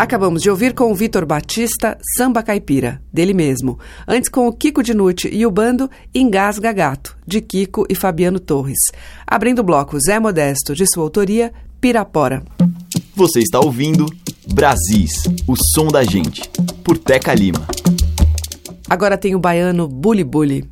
Acabamos 0.02 0.42
de 0.42 0.50
ouvir 0.50 0.74
com 0.74 0.90
o 0.90 0.94
Vitor 0.96 1.24
Batista 1.24 1.96
Samba 2.16 2.42
Caipira, 2.42 3.00
dele 3.12 3.32
mesmo. 3.32 3.78
Antes 4.04 4.28
com 4.28 4.48
o 4.48 4.52
Kiko 4.52 4.82
Dinucci 4.82 5.28
e 5.32 5.46
o 5.46 5.50
bando 5.50 5.88
Engasga 6.12 6.72
Gato, 6.72 7.16
de 7.24 7.40
Kiko 7.40 7.86
e 7.88 7.94
Fabiano 7.94 8.40
Torres. 8.40 8.80
Abrindo 9.24 9.60
o 9.60 9.62
bloco 9.62 9.96
Zé 10.04 10.18
Modesto, 10.18 10.74
de 10.74 10.84
sua 10.92 11.04
autoria, 11.04 11.52
Pirapora. 11.80 12.42
Você 13.14 13.38
está 13.38 13.60
ouvindo 13.60 14.06
Brasis, 14.52 15.22
o 15.46 15.54
som 15.72 15.86
da 15.86 16.02
gente, 16.02 16.50
por 16.82 16.98
Teca 16.98 17.32
Lima. 17.32 17.64
Agora 18.90 19.16
tem 19.16 19.36
o 19.36 19.38
baiano 19.38 19.86
Bully 19.86 20.24
Bully. 20.24 20.68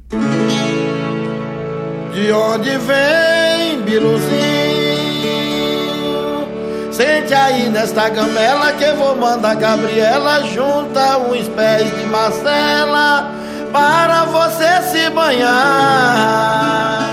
De 2.13 2.33
onde 2.33 2.71
vem, 2.79 3.81
Biluzinho? 3.85 4.70
Sente 6.91 7.33
aí 7.33 7.69
nesta 7.69 8.09
gamela 8.09 8.73
que 8.73 8.85
eu 8.85 8.97
vou 8.97 9.17
mandar 9.17 9.55
Gabriela 9.55 10.43
junta 10.45 11.19
uns 11.19 11.47
pés 11.49 11.85
de 11.97 12.07
Marcela 12.07 13.31
para 13.73 14.25
você 14.25 14.83
se 14.91 15.09
banhar. 15.11 17.09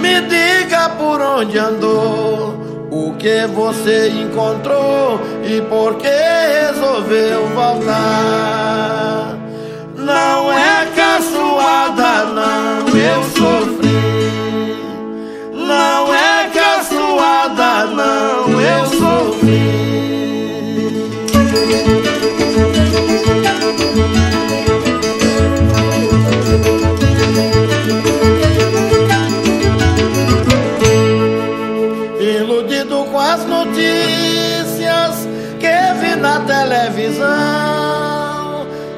Me 0.00 0.20
diga 0.22 0.88
por 0.90 1.20
onde 1.20 1.56
andou, 1.58 2.88
o 2.90 3.14
que 3.14 3.46
você 3.46 4.08
encontrou 4.08 5.20
e 5.44 5.60
por 5.62 5.94
que 5.96 6.08
resolveu 6.08 7.46
voltar. 7.54 9.36
Não 9.96 10.52
é 10.52 10.86
caçoada, 10.96 12.24
não, 12.24 12.88
eu 12.88 13.22
sofri. 13.22 14.02
Não 15.54 16.12
é 16.12 16.50
caçoada, 16.52 17.84
não, 17.86 18.60
eu 18.60 18.61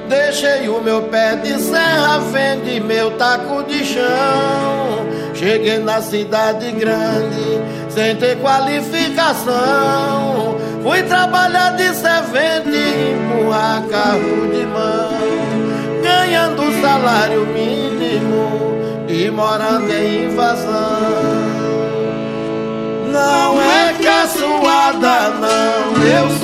Deixei 0.09 0.69
o 0.69 0.81
meu 0.81 1.03
pé 1.03 1.37
de 1.37 1.59
serra, 1.61 2.19
vendi 2.19 2.81
meu 2.81 3.13
taco 3.13 3.63
de 3.63 3.85
chão. 3.85 5.07
Cheguei 5.35 5.79
na 5.79 6.03
cidade 6.03 6.73
grande 6.73 7.61
sem 7.95 8.17
ter 8.17 8.37
qualificação. 8.41 10.59
Fui 10.83 11.03
trabalhar 11.05 11.71
de 11.77 11.95
servente 11.95 12.77
e 12.77 13.13
empurrar 13.13 13.85
carro 13.85 14.49
de 14.53 14.67
mão. 14.67 15.15
Ganhando 16.03 16.83
salário 16.83 17.47
mínimo 17.47 18.75
e 19.09 19.31
morando 19.31 19.91
em 19.91 20.25
invasão. 20.25 21.55
Não 23.11 23.63
é 23.63 23.95
caçoada, 24.03 25.31
não, 25.31 26.03
eu 26.03 26.29
sofri. 26.31 26.44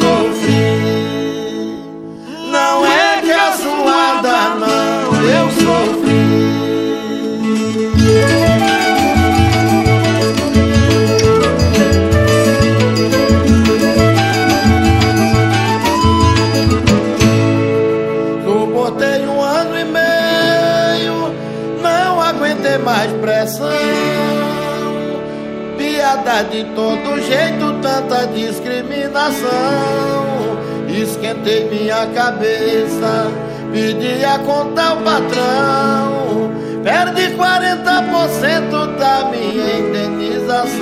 Esquentei 31.41 31.71
minha 31.71 32.07
cabeça, 32.09 33.33
pedi 33.73 34.23
a 34.25 34.39
conta 34.41 34.83
ao 34.83 34.97
patrão. 34.99 36.51
Perdi 36.85 37.35
40% 37.35 38.99
da 38.99 39.31
minha 39.31 39.79
indenização. 39.79 40.77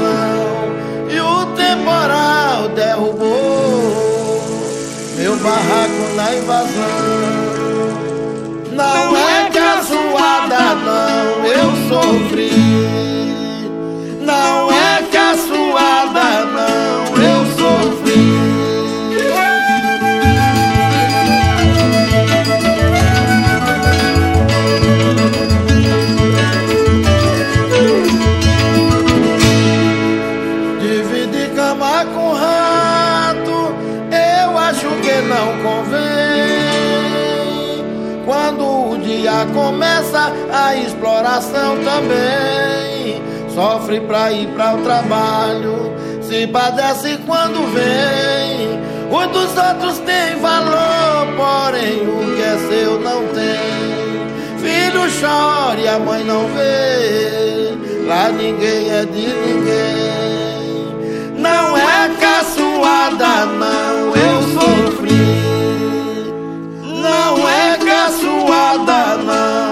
E 1.09 1.21
o 1.21 1.47
temporal 1.55 2.69
derrubou 2.75 3.29
meu 5.17 5.37
barraco 5.37 6.15
na 6.17 6.35
invasão. 6.35 7.39
Não 8.73 9.17
é 9.17 9.51
caçoada, 9.51 10.75
não, 10.75 11.47
eu 11.47 11.71
sofri. 11.89 12.28
Também. 41.99 43.23
Sofre 43.55 44.01
pra 44.01 44.31
ir 44.31 44.47
pra 44.49 44.75
o 44.75 44.83
trabalho, 44.83 45.93
se 46.23 46.47
padece 46.47 47.19
quando 47.27 47.67
vem. 47.75 48.79
O 49.11 49.27
dos 49.27 49.57
outros 49.57 49.99
tem 50.01 50.39
valor, 50.41 51.27
porém 51.37 52.03
o 52.07 52.37
que 52.37 52.43
é 52.43 52.59
seu 52.69 53.01
não 53.01 53.27
tem. 53.29 53.99
Filho 54.59 55.09
chora 55.21 55.81
e 55.81 55.89
a 55.89 55.99
mãe 55.99 56.23
não 56.25 56.47
vê, 56.49 57.73
lá 58.07 58.29
ninguém 58.29 58.91
é 58.91 59.05
de 59.05 59.27
ninguém. 59.27 60.29
Não 61.39 61.77
é 61.77 62.11
caçoada, 62.21 63.47
não, 63.47 64.15
eu 64.15 64.43
sofri. 64.55 65.09
Não 67.01 67.49
é 67.49 67.79
caçoada, 67.79 69.17
não, 69.25 69.68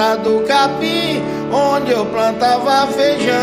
Plantado 0.00 0.44
capim, 0.48 1.22
onde 1.52 1.90
eu 1.90 2.06
plantava 2.06 2.86
feijão, 2.86 3.36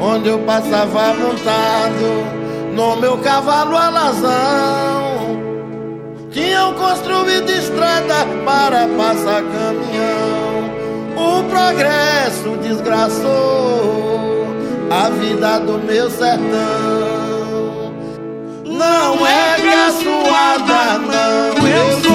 onde 0.00 0.28
eu 0.28 0.38
passava 0.38 1.12
montado 1.14 2.76
no 2.76 2.94
meu 2.94 3.18
cavalo 3.18 3.76
alazão. 3.76 4.30
Tinham 6.30 6.74
construído 6.74 7.50
estrada 7.50 8.24
para 8.44 8.86
passar 8.96 9.42
caminhão. 9.42 10.70
O 11.16 11.42
progresso 11.50 12.56
desgraçou 12.62 14.46
a 14.90 15.10
vida 15.10 15.58
do 15.58 15.76
meu 15.78 16.08
sertão. 16.08 17.10
Não 18.64 19.26
é 19.26 19.56
caçoada, 19.56 20.98
não, 21.00 21.66
eu 21.66 21.92
sofri. 21.94 22.09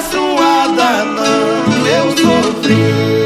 Caçoada, 0.00 1.04
não, 1.04 1.86
eu 1.86 2.10
sofri. 2.16 3.20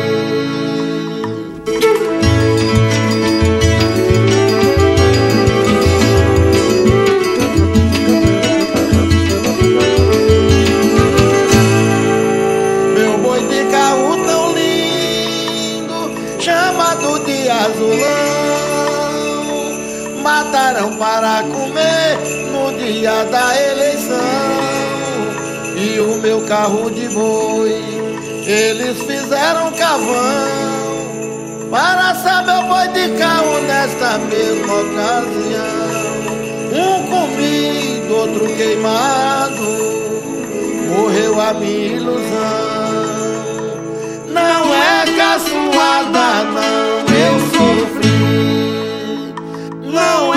Mataram 20.22 20.96
para 20.96 21.42
comer 21.42 22.18
no 22.50 22.72
dia 22.78 23.24
da 23.24 23.62
eleição. 23.62 23.83
Carro 26.48 26.90
de 26.90 27.08
boi 27.08 27.72
Eles 28.46 28.98
fizeram 29.02 29.72
cavão 29.72 30.74
para 31.70 32.14
saber 32.14 32.52
o 32.52 32.62
boi 32.68 32.88
de 32.88 33.08
carro 33.18 33.60
nesta 33.62 34.18
mesma 34.18 34.74
ocasião. 34.74 36.14
Um 36.72 37.02
comido, 37.08 38.14
outro 38.14 38.46
queimado, 38.56 39.62
morreu 40.88 41.40
a 41.40 41.52
minha 41.54 41.96
ilusão. 41.96 42.24
Não 44.28 44.72
é 44.72 45.04
caçoada, 45.16 46.44
não, 46.44 47.04
eu 47.12 47.40
sofri. 47.54 49.34
Não 49.82 50.32
é 50.32 50.33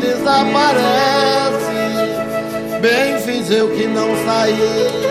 desaparece. 0.00 1.60
Bem 2.80 3.18
fiz 3.20 3.50
eu 3.50 3.68
que 3.70 3.86
não 3.86 4.08
saí. 4.24 5.09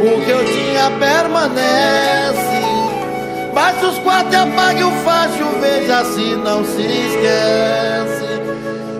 O 0.00 0.24
que 0.24 0.30
eu 0.30 0.44
tinha 0.44 0.90
permanece. 0.98 2.38
Baixe 3.52 3.84
os 3.86 3.98
quatro 3.98 4.32
e 4.32 4.36
apague 4.36 4.84
o 4.84 4.90
facho. 5.04 5.44
Veja 5.60 6.04
se 6.04 6.36
não 6.36 6.64
se 6.64 6.82
esquece. 6.82 8.28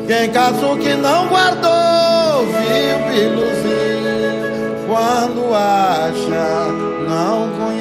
Quem 0.09 0.31
casou 0.31 0.77
que 0.79 0.95
não 0.95 1.29
guardou, 1.29 2.47
viu, 2.47 2.99
piluzinho? 3.11 4.49
Quando 4.89 5.55
acha, 5.55 6.73
não 7.07 7.51
conhece. 7.59 7.79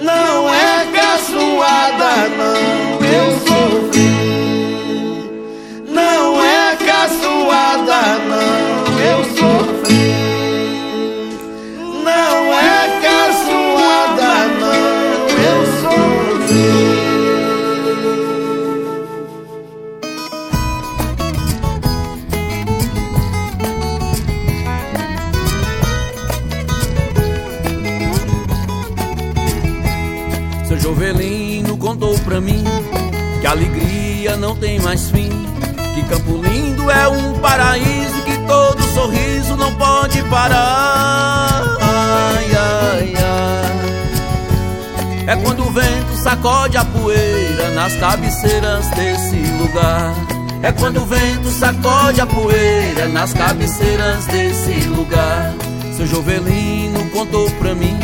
Não 0.00 0.48
é 0.48 0.86
caçoada, 0.92 2.28
não, 2.36 2.81
que 33.42 33.46
alegria 33.48 34.36
não 34.36 34.54
tem 34.54 34.80
mais 34.80 35.10
fim. 35.10 35.28
Que 35.94 36.02
Campo 36.04 36.40
Lindo 36.40 36.88
é 36.88 37.08
um 37.08 37.34
paraíso 37.40 38.22
que 38.24 38.38
todo 38.46 38.80
sorriso 38.94 39.56
não 39.56 39.74
pode 39.74 40.22
parar. 40.30 41.60
Ai, 41.80 42.46
ai, 42.54 43.14
ai. 43.16 43.72
É 45.26 45.36
quando 45.42 45.66
o 45.66 45.70
vento 45.72 46.14
sacode 46.22 46.76
a 46.76 46.84
poeira 46.84 47.70
nas 47.70 47.96
cabeceiras 47.96 48.88
desse 48.90 49.42
lugar. 49.58 50.14
É 50.62 50.70
quando 50.70 51.02
o 51.02 51.06
vento 51.06 51.50
sacode 51.50 52.20
a 52.20 52.26
poeira 52.26 53.08
nas 53.08 53.32
cabeceiras 53.32 54.24
desse 54.26 54.86
lugar. 54.86 55.52
Seu 55.96 56.06
Jovelino 56.06 57.10
contou 57.10 57.50
pra 57.58 57.74
mim 57.74 57.98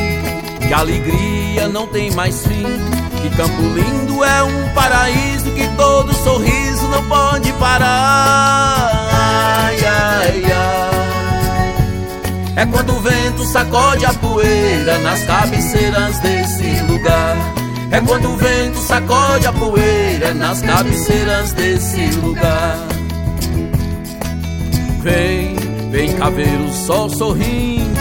que 0.66 0.74
alegria 0.74 1.68
não 1.68 1.86
tem 1.86 2.11
mais 2.11 2.45
fim. 2.45 2.66
Que 3.22 3.30
Campo 3.36 3.62
Lindo 3.62 4.24
é 4.24 4.43
um 4.43 4.58
todo 5.99 6.15
sorriso 6.15 6.87
não 6.89 7.03
pode 7.09 7.53
parar. 7.55 8.89
Ai, 9.13 9.77
ai, 9.85 10.45
ai. 10.45 11.75
É 12.55 12.67
quando 12.67 12.95
o 12.95 13.01
vento 13.01 13.45
sacode 13.45 14.07
a 14.07 14.15
poeira 14.15 14.99
nas 14.99 15.25
cabeceiras 15.25 16.21
desse 16.21 16.83
lugar. 16.83 17.37
É 17.91 18.01
quando 18.01 18.31
o 18.31 18.37
vento 18.37 18.79
sacode 18.79 19.47
a 19.47 19.53
poeira 19.53 20.35
nas 20.35 20.63
cabeceiras 20.63 21.53
desse 21.53 22.11
lugar. 22.21 22.79
Vem, 25.03 25.57
vem 25.91 26.13
cá 26.15 26.31
ver 26.31 26.61
o 26.61 26.73
sol 26.73 27.09
sorrindo, 27.09 27.99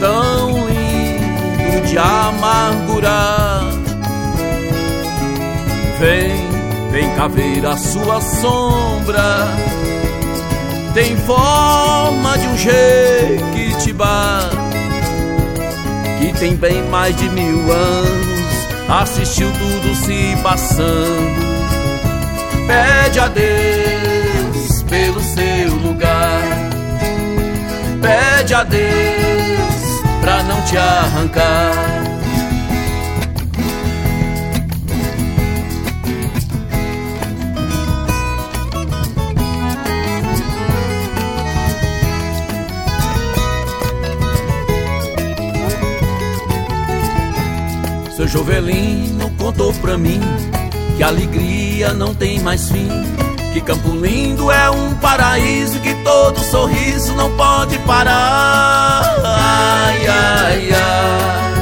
tão 0.00 0.66
lindo 0.66 1.86
de 1.86 1.96
amargurar. 1.98 3.55
Vem, 5.98 6.90
vem 6.90 7.10
cá 7.14 7.26
ver 7.26 7.64
a 7.64 7.76
sua 7.76 8.20
sombra. 8.20 9.48
Tem 10.92 11.16
forma 11.16 12.36
de 12.38 12.46
um 12.48 12.56
jequitibá 12.56 14.40
que 16.18 16.32
tem 16.38 16.54
bem 16.54 16.82
mais 16.90 17.16
de 17.16 17.28
mil 17.30 17.72
anos. 17.72 18.36
Assistiu 18.88 19.50
tudo 19.52 19.94
se 19.94 20.36
passando. 20.42 21.46
Pede 22.66 23.18
a 23.18 23.28
Deus 23.28 24.82
pelo 24.82 25.20
seu 25.20 25.74
lugar. 25.76 26.42
Pede 28.02 28.54
a 28.54 28.64
Deus 28.64 30.00
pra 30.20 30.42
não 30.42 30.60
te 30.62 30.76
arrancar. 30.76 32.15
Seu 48.26 48.40
Jovelino 48.40 49.30
contou 49.38 49.72
pra 49.74 49.96
mim 49.96 50.20
que 50.96 51.02
alegria 51.02 51.92
não 51.92 52.12
tem 52.12 52.40
mais 52.40 52.68
fim. 52.68 52.88
Que 53.52 53.60
Campo 53.60 53.90
Lindo 53.90 54.50
é 54.50 54.68
um 54.68 54.94
paraíso 54.94 55.78
que 55.78 55.94
todo 56.02 56.40
sorriso 56.40 57.14
não 57.14 57.30
pode 57.36 57.78
parar. 57.80 59.02
Ai, 59.24 60.06
ai, 60.08 60.70
ai. 60.72 61.56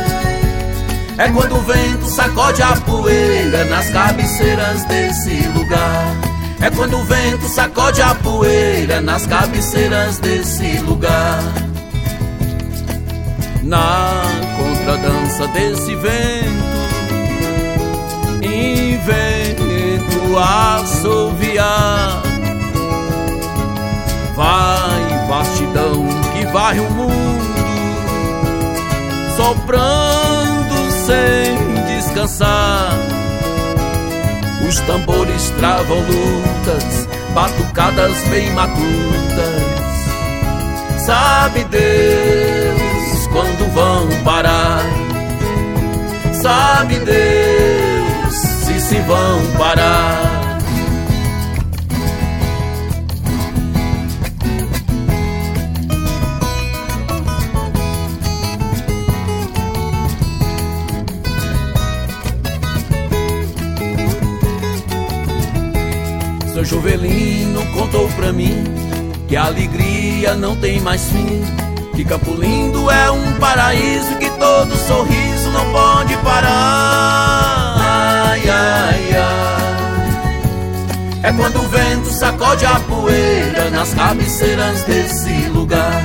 É 1.26 1.30
quando 1.32 1.54
o 1.54 1.60
vento 1.60 2.06
sacode 2.06 2.62
a 2.62 2.74
poeira 2.76 3.64
nas 3.66 3.90
cabeceiras 3.90 4.84
desse 4.84 5.46
lugar. 5.48 6.16
É 6.62 6.70
quando 6.70 6.96
o 6.98 7.04
vento 7.04 7.46
sacode 7.46 8.00
a 8.00 8.14
poeira 8.14 9.02
nas 9.02 9.26
cabeceiras 9.26 10.18
desse 10.18 10.78
lugar. 10.78 11.42
Na 13.62 14.43
contradança 14.84 15.48
desse 15.48 15.94
vento, 15.96 16.64
invento 18.42 20.04
assoviar. 20.38 22.22
Vai, 24.36 25.26
vastidão 25.28 26.06
que 26.32 26.44
vai 26.46 26.78
o 26.80 26.90
mundo, 26.90 27.54
soprando 29.36 30.90
sem 31.06 31.56
descansar. 31.86 32.90
Os 34.68 34.80
tambores 34.80 35.50
travam 35.58 35.98
lutas, 36.00 37.08
batucadas 37.32 38.16
bem 38.28 38.50
matutas. 38.52 38.84
Sabe 41.06 41.64
Deus 41.64 42.43
quando 43.34 43.68
vão 43.74 44.22
parar? 44.22 44.80
Sabe 46.40 47.00
Deus 47.00 48.32
se 48.32 48.80
se 48.80 49.00
vão 49.00 49.44
parar? 49.58 50.60
Seu 66.52 66.64
Jovelino 66.64 67.66
contou 67.72 68.08
pra 68.10 68.32
mim 68.32 68.62
que 69.26 69.34
a 69.34 69.46
alegria 69.46 70.36
não 70.36 70.54
tem 70.54 70.80
mais 70.80 71.08
fim. 71.08 71.63
Que 71.94 72.04
Campo 72.04 72.34
Lindo 72.34 72.90
é 72.90 73.10
um 73.10 73.34
paraíso 73.34 74.16
que 74.16 74.28
todo 74.30 74.76
sorriso 74.76 75.50
não 75.50 75.70
pode 75.70 76.16
parar. 76.18 77.76
Ai, 77.78 78.50
ai, 78.50 79.16
ai. 79.16 79.64
É 81.22 81.32
quando 81.32 81.60
o 81.60 81.68
vento 81.68 82.10
sacode 82.10 82.66
a 82.66 82.80
poeira 82.80 83.70
nas 83.70 83.94
cabeceiras 83.94 84.82
desse 84.82 85.48
lugar. 85.50 86.02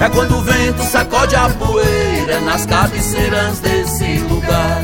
É 0.00 0.08
quando 0.08 0.38
o 0.38 0.42
vento 0.42 0.82
sacode 0.84 1.36
a 1.36 1.50
poeira 1.50 2.40
nas 2.40 2.64
cabeceiras 2.64 3.60
desse 3.60 4.18
lugar. 4.20 4.82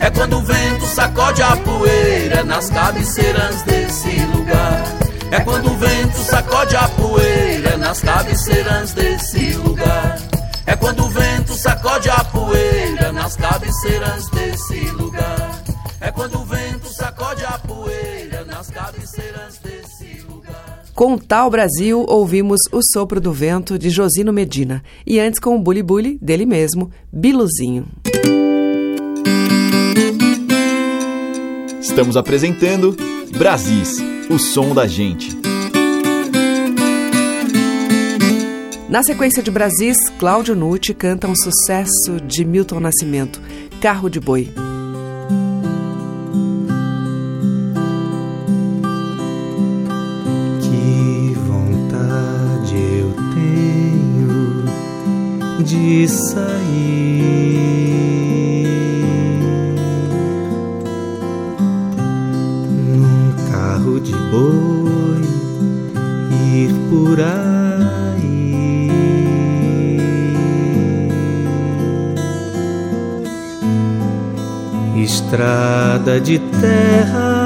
É 0.00 0.10
quando 0.10 0.36
o 0.36 0.42
vento 0.42 0.86
sacode 0.86 1.42
a 1.42 1.56
poeira 1.56 2.44
nas 2.44 2.68
cabeceiras 2.68 3.62
desse 3.62 4.20
lugar. 4.34 4.82
É 5.30 5.40
quando 5.40 5.72
o 5.72 5.76
vento 5.76 6.18
sacode 6.18 6.76
a 6.76 6.86
poeira 6.88 7.76
nas 7.76 8.00
cabeceiras 8.00 8.92
desse 8.92 9.33
lugar. 9.84 10.18
É 10.66 10.76
quando 10.76 11.04
o 11.04 11.08
vento 11.08 11.54
sacode 11.54 12.08
a 12.08 12.24
poeira 12.24 13.12
nas 13.12 13.36
cabeceiras 13.36 14.28
desse 14.30 14.90
lugar. 14.92 15.62
É 16.00 16.10
quando 16.10 16.38
o 16.38 16.44
vento 16.44 16.88
sacode 16.88 17.44
a 17.44 17.58
poeira 17.58 18.44
nas 18.44 18.70
cabeceiras 18.70 19.58
desse 19.58 20.26
lugar. 20.28 20.82
Com 20.94 21.18
Tal 21.18 21.50
Brasil, 21.50 22.04
ouvimos 22.08 22.60
O 22.72 22.80
Sopro 22.92 23.20
do 23.20 23.32
Vento, 23.32 23.78
de 23.78 23.90
Josino 23.90 24.32
Medina. 24.32 24.82
E 25.06 25.18
antes 25.18 25.40
com 25.40 25.56
o 25.56 25.60
Bully 25.60 25.82
Bully, 25.82 26.18
dele 26.20 26.46
mesmo, 26.46 26.90
Biluzinho. 27.12 27.86
Estamos 31.80 32.16
apresentando 32.16 32.96
Brasis, 33.36 33.98
o 34.30 34.38
som 34.38 34.74
da 34.74 34.86
gente. 34.86 35.43
Na 38.94 39.02
sequência 39.02 39.42
de 39.42 39.50
Brasis, 39.50 39.96
Cláudio 40.20 40.54
Nucci 40.54 40.94
canta 40.94 41.26
um 41.26 41.34
sucesso 41.34 42.20
de 42.24 42.44
Milton 42.44 42.78
Nascimento, 42.78 43.42
Carro 43.80 44.08
de 44.08 44.20
Boi. 44.20 44.44
Que 50.62 51.34
vontade 51.40 52.76
eu 52.76 53.12
tenho 53.34 54.64
de 55.64 56.06
sair 56.06 56.93
Estrada 75.34 76.20
de 76.20 76.38
terra 76.38 77.43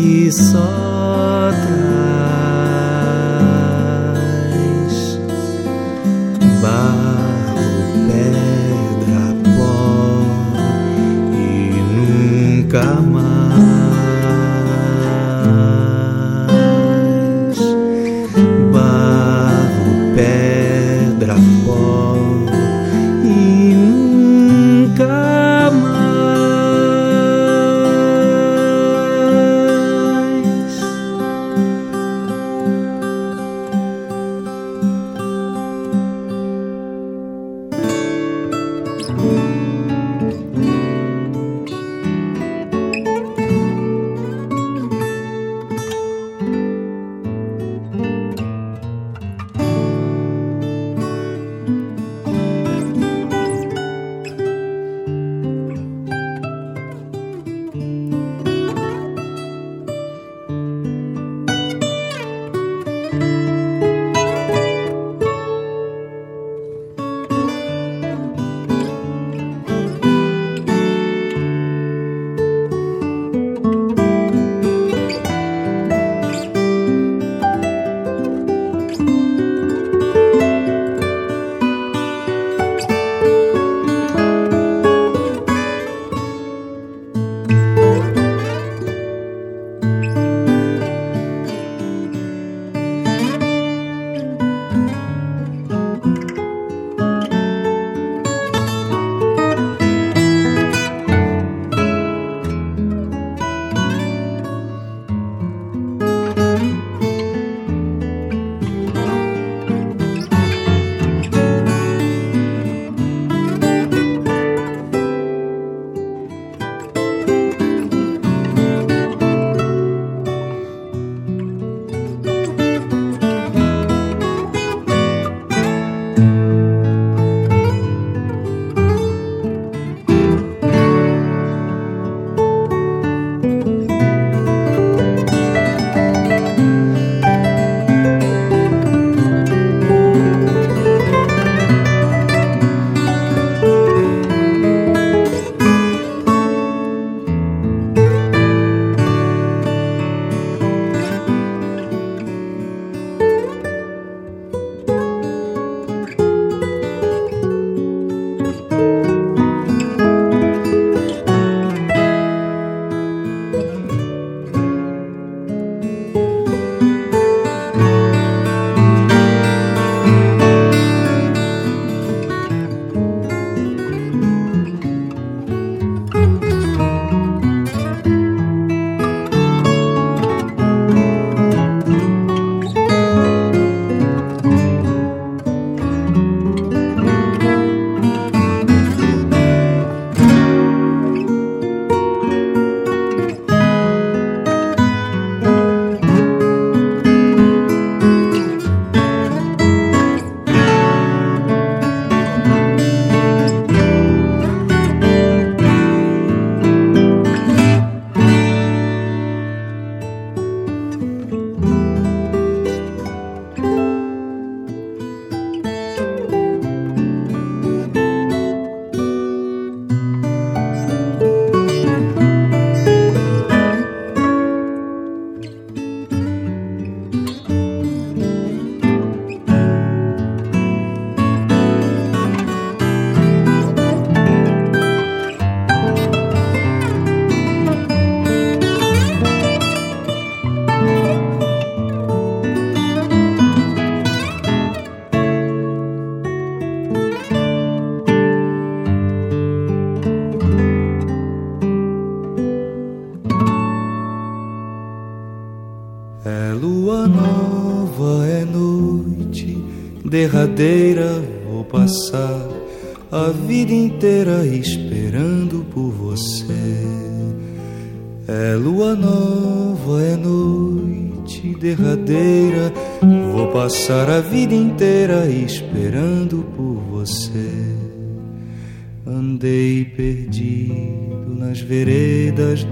que 0.00 0.32
só 0.32 1.50
traz 1.52 1.89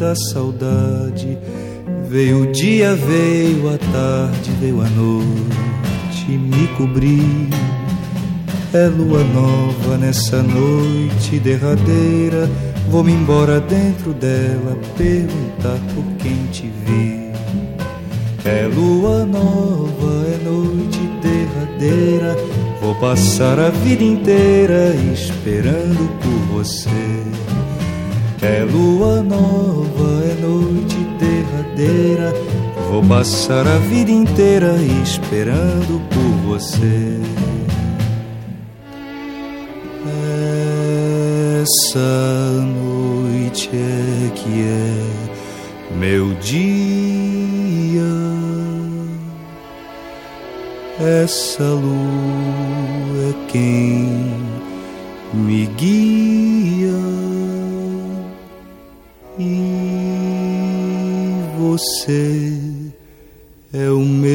da 0.09 0.15
saudade. 0.15 1.37
Veio 2.09 2.45
o 2.45 2.53
dia, 2.53 2.95
veio 2.95 3.69
a 3.69 3.77
tarde, 3.77 4.51
veio 4.59 4.81
a 4.81 4.89
noite, 4.89 6.31
me 6.31 6.67
cobriu. 6.79 7.49
É 8.73 8.87
lua 8.87 9.23
nova 9.25 9.99
nessa 9.99 10.43
noite 10.43 11.39
derradeira. 11.39 12.49
Vou-me 12.91 13.13
embora 13.13 13.61
dentro 13.61 14.15
dela 14.15 14.79
perguntar 14.97 15.79
por 15.95 16.05
quem 16.19 16.47
te 16.53 16.71
vi. 16.87 17.29
É 18.45 18.67
lua 18.75 19.27
nova, 19.27 20.27
é 20.27 20.39
noite 20.43 21.01
derradeira. 21.21 22.35
Vou 22.81 22.95
passar 22.95 23.59
a 23.59 23.69
vida 23.69 24.05
inteira 24.05 24.95
esperando 25.13 26.09
por 26.21 26.57
você. 26.57 27.18
É 28.41 28.63
lua 28.63 29.21
nova, 29.21 30.25
é 30.25 30.41
noite 30.41 30.97
derradeira. 31.19 32.33
Vou 32.89 33.03
passar 33.03 33.67
a 33.67 33.79
vida 33.79 34.13
inteira 34.13 34.77
esperando 35.03 36.01
por 36.09 36.57
você. 36.57 37.21
Essa 41.61 42.65
noite 42.65 43.71
é 43.75 44.31
que 44.35 44.63
é 44.63 45.97
meu 45.97 46.33
dia. 46.35 46.79
Essa 51.01 51.65
lua 51.65 53.31
é 53.31 53.35
quem 53.51 54.33
me 55.35 55.67
guia. 55.67 57.38
Você 61.79 62.43
é 63.73 63.89
o 63.89 64.01
meu 64.01 64.33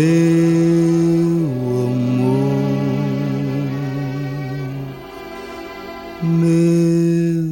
amor, 1.87 2.63
meu 6.23 7.43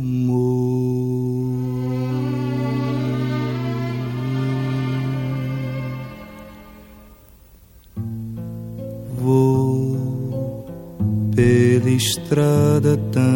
amor. 0.00 0.48
Vou 9.18 10.64
pela 11.36 11.90
estrada 11.90 12.96
tão 13.12 13.27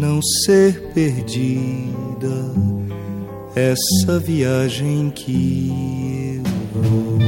não 0.00 0.22
ser 0.22 0.80
perdida? 0.94 2.54
Essa 3.54 4.18
viagem 4.18 5.10
que 5.10 6.40
eu 6.74 6.82
vou. 6.82 7.18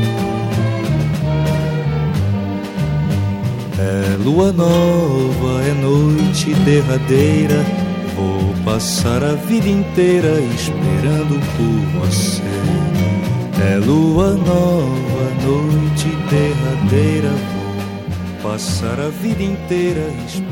É 3.79 4.17
lua 4.25 4.53
nova, 4.53 5.63
é 5.69 5.75
noite 5.83 6.55
derradeira. 6.65 7.63
Vou 8.17 8.65
passar 8.65 9.23
a 9.23 9.35
vida 9.35 9.69
inteira 9.69 10.41
esperando 10.41 11.39
por 11.57 12.01
você. 12.01 12.43
É 13.71 13.77
lua 13.77 14.31
nova, 14.31 15.25
noite 15.45 16.09
derradeira. 16.31 17.31
Vou 18.41 18.53
passar 18.53 18.99
a 18.99 19.09
vida 19.09 19.43
inteira 19.43 20.09
esperando. 20.27 20.52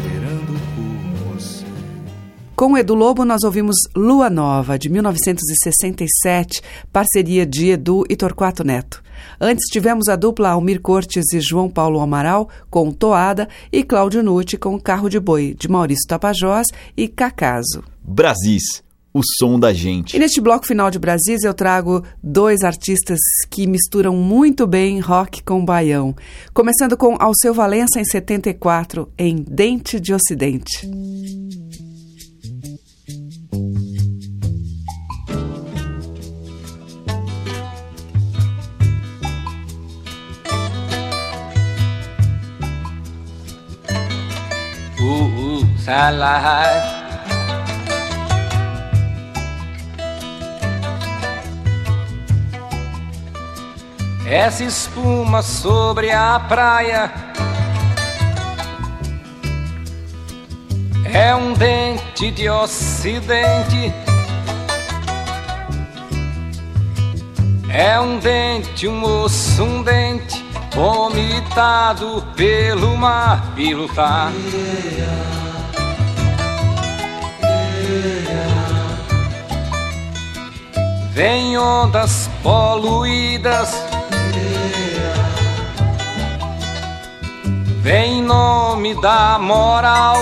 Com 2.60 2.76
Edu 2.76 2.94
Lobo, 2.94 3.24
nós 3.24 3.42
ouvimos 3.42 3.74
Lua 3.96 4.28
Nova, 4.28 4.78
de 4.78 4.90
1967, 4.90 6.60
parceria 6.92 7.46
de 7.46 7.70
Edu 7.70 8.04
e 8.06 8.14
Torquato 8.14 8.62
Neto. 8.62 9.02
Antes 9.40 9.64
tivemos 9.72 10.08
a 10.08 10.14
dupla 10.14 10.50
Almir 10.50 10.78
Cortes 10.82 11.32
e 11.32 11.40
João 11.40 11.70
Paulo 11.70 12.00
Amaral 12.00 12.50
com 12.68 12.92
Toada 12.92 13.48
e 13.72 13.82
Cláudio 13.82 14.22
Nucci 14.22 14.58
com 14.58 14.78
Carro 14.78 15.08
de 15.08 15.18
Boi, 15.18 15.56
de 15.58 15.70
Maurício 15.70 16.06
Tapajós 16.06 16.66
e 16.94 17.08
Cacaso. 17.08 17.82
Brasis, 18.02 18.82
o 19.10 19.22
som 19.38 19.58
da 19.58 19.72
gente. 19.72 20.14
E 20.14 20.18
neste 20.18 20.38
bloco 20.38 20.66
final 20.66 20.90
de 20.90 20.98
Brasis 20.98 21.42
eu 21.42 21.54
trago 21.54 22.04
dois 22.22 22.60
artistas 22.60 23.18
que 23.48 23.66
misturam 23.66 24.14
muito 24.14 24.66
bem 24.66 25.00
rock 25.00 25.42
com 25.44 25.64
baião. 25.64 26.14
Começando 26.52 26.94
com 26.94 27.16
Alceu 27.18 27.54
Valença 27.54 27.98
em 27.98 28.04
74, 28.04 29.10
em 29.16 29.36
Dente 29.36 29.98
de 29.98 30.12
Ocidente. 30.12 30.86
Essa 54.24 54.62
espuma 54.62 55.42
sobre 55.42 56.12
a 56.12 56.38
praia 56.38 57.12
é 61.12 61.34
um 61.34 61.54
dente 61.54 62.30
de 62.30 62.48
ocidente. 62.48 63.92
É 67.68 67.98
um 67.98 68.20
dente, 68.20 68.86
um 68.86 69.02
osso, 69.02 69.64
um 69.64 69.82
dente 69.82 70.44
vomitado 70.72 72.24
pelo 72.36 72.96
mar 72.96 73.52
e 73.56 73.74
lutar. 73.74 74.30
Vem 81.22 81.58
ondas 81.58 82.30
poluídas. 82.42 83.74
Vem 87.82 88.20
em 88.20 88.22
nome 88.22 88.98
da 89.02 89.38
moral. 89.38 90.16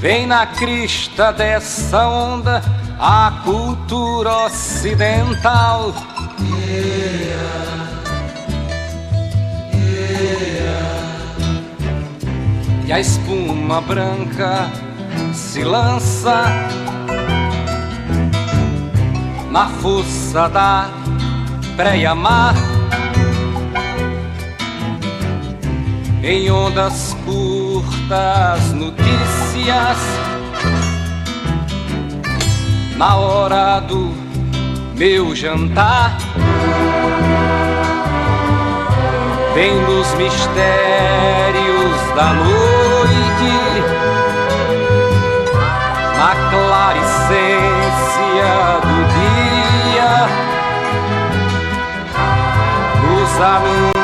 Vem 0.00 0.24
na 0.24 0.46
crista 0.46 1.32
dessa 1.32 2.06
onda 2.06 2.62
a 2.96 3.42
cultura 3.44 4.46
ocidental. 4.46 5.92
E 12.86 12.92
a 12.92 13.00
espuma 13.00 13.80
branca 13.80 14.87
se 15.32 15.64
lança 15.64 16.44
na 19.50 19.66
força 19.68 20.48
da 20.48 20.88
praia-mar. 21.76 22.54
Em 26.22 26.50
ondas 26.50 27.16
curtas, 27.24 28.72
notícias. 28.72 29.98
Na 32.96 33.16
hora 33.16 33.80
do 33.80 34.12
meu 34.96 35.34
jantar. 35.34 36.18
Vem 39.54 39.74
nos 39.82 40.14
mistérios 40.14 40.38
da 42.14 42.32
noite, 42.34 42.87
nos 53.38 53.97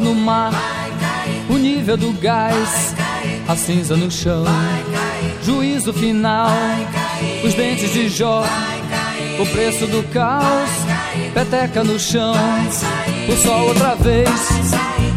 no 0.00 0.14
mar, 0.14 0.52
o 1.48 1.54
nível 1.54 1.96
do 1.96 2.12
gás, 2.12 2.94
a 3.46 3.54
cinza 3.54 3.96
no 3.96 4.10
chão, 4.10 4.44
juízo 5.42 5.92
final, 5.92 6.50
os 7.44 7.54
dentes 7.54 7.92
de 7.92 8.08
Jó, 8.08 8.44
o 9.38 9.46
preço 9.46 9.86
do 9.86 10.02
caos, 10.12 10.70
peteca 11.32 11.84
no 11.84 11.98
chão, 11.98 12.34
o 13.28 13.36
sol 13.36 13.68
outra 13.68 13.94
vez, 13.94 14.30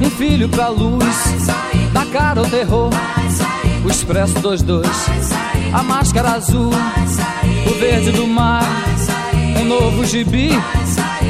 um 0.02 0.10
filho 0.10 0.48
pra 0.50 0.68
luz, 0.68 1.16
da 1.94 2.06
cara 2.06 2.42
o 2.42 2.50
terror, 2.50 2.92
o 3.84 3.90
expresso 3.90 4.36
22, 4.36 4.88
a 5.74 5.84
máscara 5.84 6.34
azul, 6.34 6.72
o 7.70 7.80
verde 7.80 8.12
do 8.12 8.28
mar, 8.28 8.64
um 9.60 9.66
novo 9.66 10.06
gibi 10.06 10.52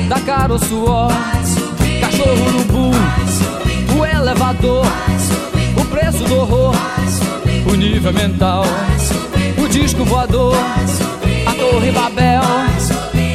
da 0.10 0.20
cara 0.20 0.54
o 0.54 0.60
suor, 0.60 1.12
cachorro 2.08 2.48
urubu, 2.48 2.92
o 4.00 4.06
elevador, 4.06 4.86
o 5.76 5.86
preço 5.86 6.24
do 6.24 6.38
horror, 6.38 6.76
o 7.70 7.76
nível 7.76 8.14
mental, 8.14 8.64
o 9.58 9.68
disco 9.68 10.06
voador, 10.06 10.56
a 11.46 11.54
torre 11.54 11.92
Babel, 11.92 12.42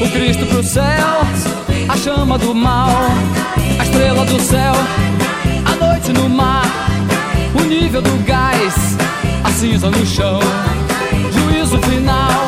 o 0.01 0.11
Cristo 0.11 0.47
pro 0.47 0.63
céu, 0.63 1.21
a 1.87 1.97
chama 1.99 2.39
do 2.39 2.55
mal, 2.55 2.89
a 3.79 3.85
estrela 3.85 4.25
do 4.25 4.41
céu, 4.41 4.73
a 5.67 5.87
noite 5.87 6.13
no 6.15 6.29
mar, 6.31 6.65
o 7.55 7.65
nível 7.65 8.01
do 8.01 8.25
gás, 8.25 8.97
a 9.45 9.51
cinza 9.51 9.91
no 9.91 10.07
chão, 10.07 10.41
juízo 11.31 11.79
final, 11.83 12.41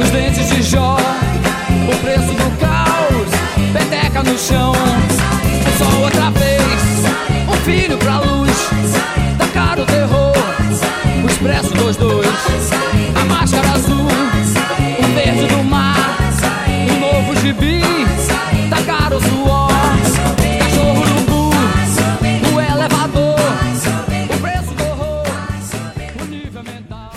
os 0.00 0.08
dentes 0.08 0.48
de 0.48 0.62
Jó, 0.62 0.96
o 0.96 1.96
preço 2.02 2.32
do 2.32 2.58
caos 2.58 3.42
peteca 3.72 4.22
no 4.22 4.38
chão. 4.38 5.11
Outra 6.02 6.30
vez, 6.30 6.62
um 7.48 7.56
filho 7.64 7.98
pra 7.98 8.20
luz, 8.20 8.50
da 9.38 9.46
cara 9.48 9.82
o 9.82 9.86
terror, 9.86 10.32
o 11.22 11.26
expresso 11.26 11.72
dos 11.74 11.96
dois, 11.96 12.70
a 13.20 13.24
máscara 13.24 13.70
azul, 13.72 13.91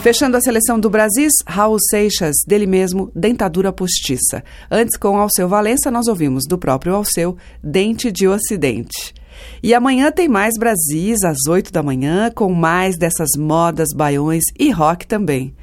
Fechando 0.05 0.37
a 0.37 0.39
seleção 0.39 0.79
do 0.79 0.87
Brasis, 0.87 1.33
Raul 1.47 1.79
Seixas, 1.89 2.35
dele 2.47 2.67
mesmo, 2.67 3.11
Dentadura 3.15 3.73
Postiça. 3.73 4.43
Antes, 4.69 4.95
com 4.97 5.17
Alceu 5.17 5.49
Valença, 5.49 5.89
nós 5.89 6.07
ouvimos 6.07 6.43
do 6.47 6.59
próprio 6.59 6.93
Alceu, 6.93 7.35
Dente 7.63 8.11
de 8.11 8.27
Ocidente. 8.27 9.15
E 9.63 9.73
amanhã 9.73 10.11
tem 10.11 10.29
mais 10.29 10.59
Brasis, 10.59 11.23
às 11.23 11.47
8 11.49 11.73
da 11.73 11.81
manhã, 11.81 12.29
com 12.29 12.53
mais 12.53 12.99
dessas 12.99 13.29
modas, 13.35 13.87
baiões 13.95 14.43
e 14.59 14.69
rock 14.69 15.07
também. 15.07 15.55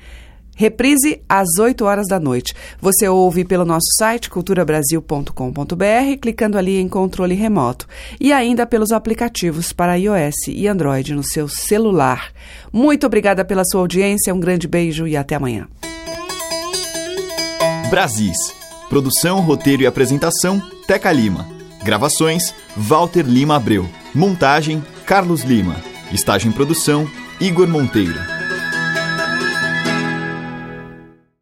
Reprise 0.55 1.21
às 1.29 1.49
8 1.59 1.85
horas 1.85 2.07
da 2.09 2.21
noite. 2.21 2.55
Você 2.81 3.09
ouve 3.09 3.45
pelo 3.45 3.65
nosso 3.65 3.87
site 3.99 4.29
culturabrasil.com.br, 4.29 6.19
clicando 6.21 6.59
ali 6.59 6.79
em 6.79 6.89
controle 6.89 7.35
remoto. 7.35 7.87
E 8.21 8.33
ainda 8.33 8.67
pelos 8.67 8.93
aplicativos 8.93 9.73
para 9.73 9.97
iOS 9.97 10.35
e 10.49 10.69
Android 10.69 11.15
no 11.15 11.25
seu 11.25 11.49
celular. 11.49 12.33
Muito 12.73 13.07
obrigada 13.07 13.45
pela 13.45 13.65
sua 13.65 13.81
audiência, 13.81 14.35
um 14.35 14.41
grande 14.41 14.69
beijo 14.69 15.07
e 15.07 15.17
até 15.17 15.35
amanhã. 15.35 15.67
Brasis. 17.91 18.37
Produção, 18.89 19.41
roteiro 19.41 19.83
e 19.83 19.87
apresentação, 19.87 20.61
Teca 20.87 21.11
Lima. 21.11 21.49
Gravações, 21.83 22.55
Walter 22.77 23.23
Lima 23.23 23.57
Abreu. 23.57 23.89
Montagem, 24.15 24.85
Carlos 25.07 25.43
Lima. 25.43 25.77
Estágio 26.13 26.49
em 26.49 26.53
produção, 26.53 27.09
Igor 27.41 27.67
Monteiro. 27.67 28.42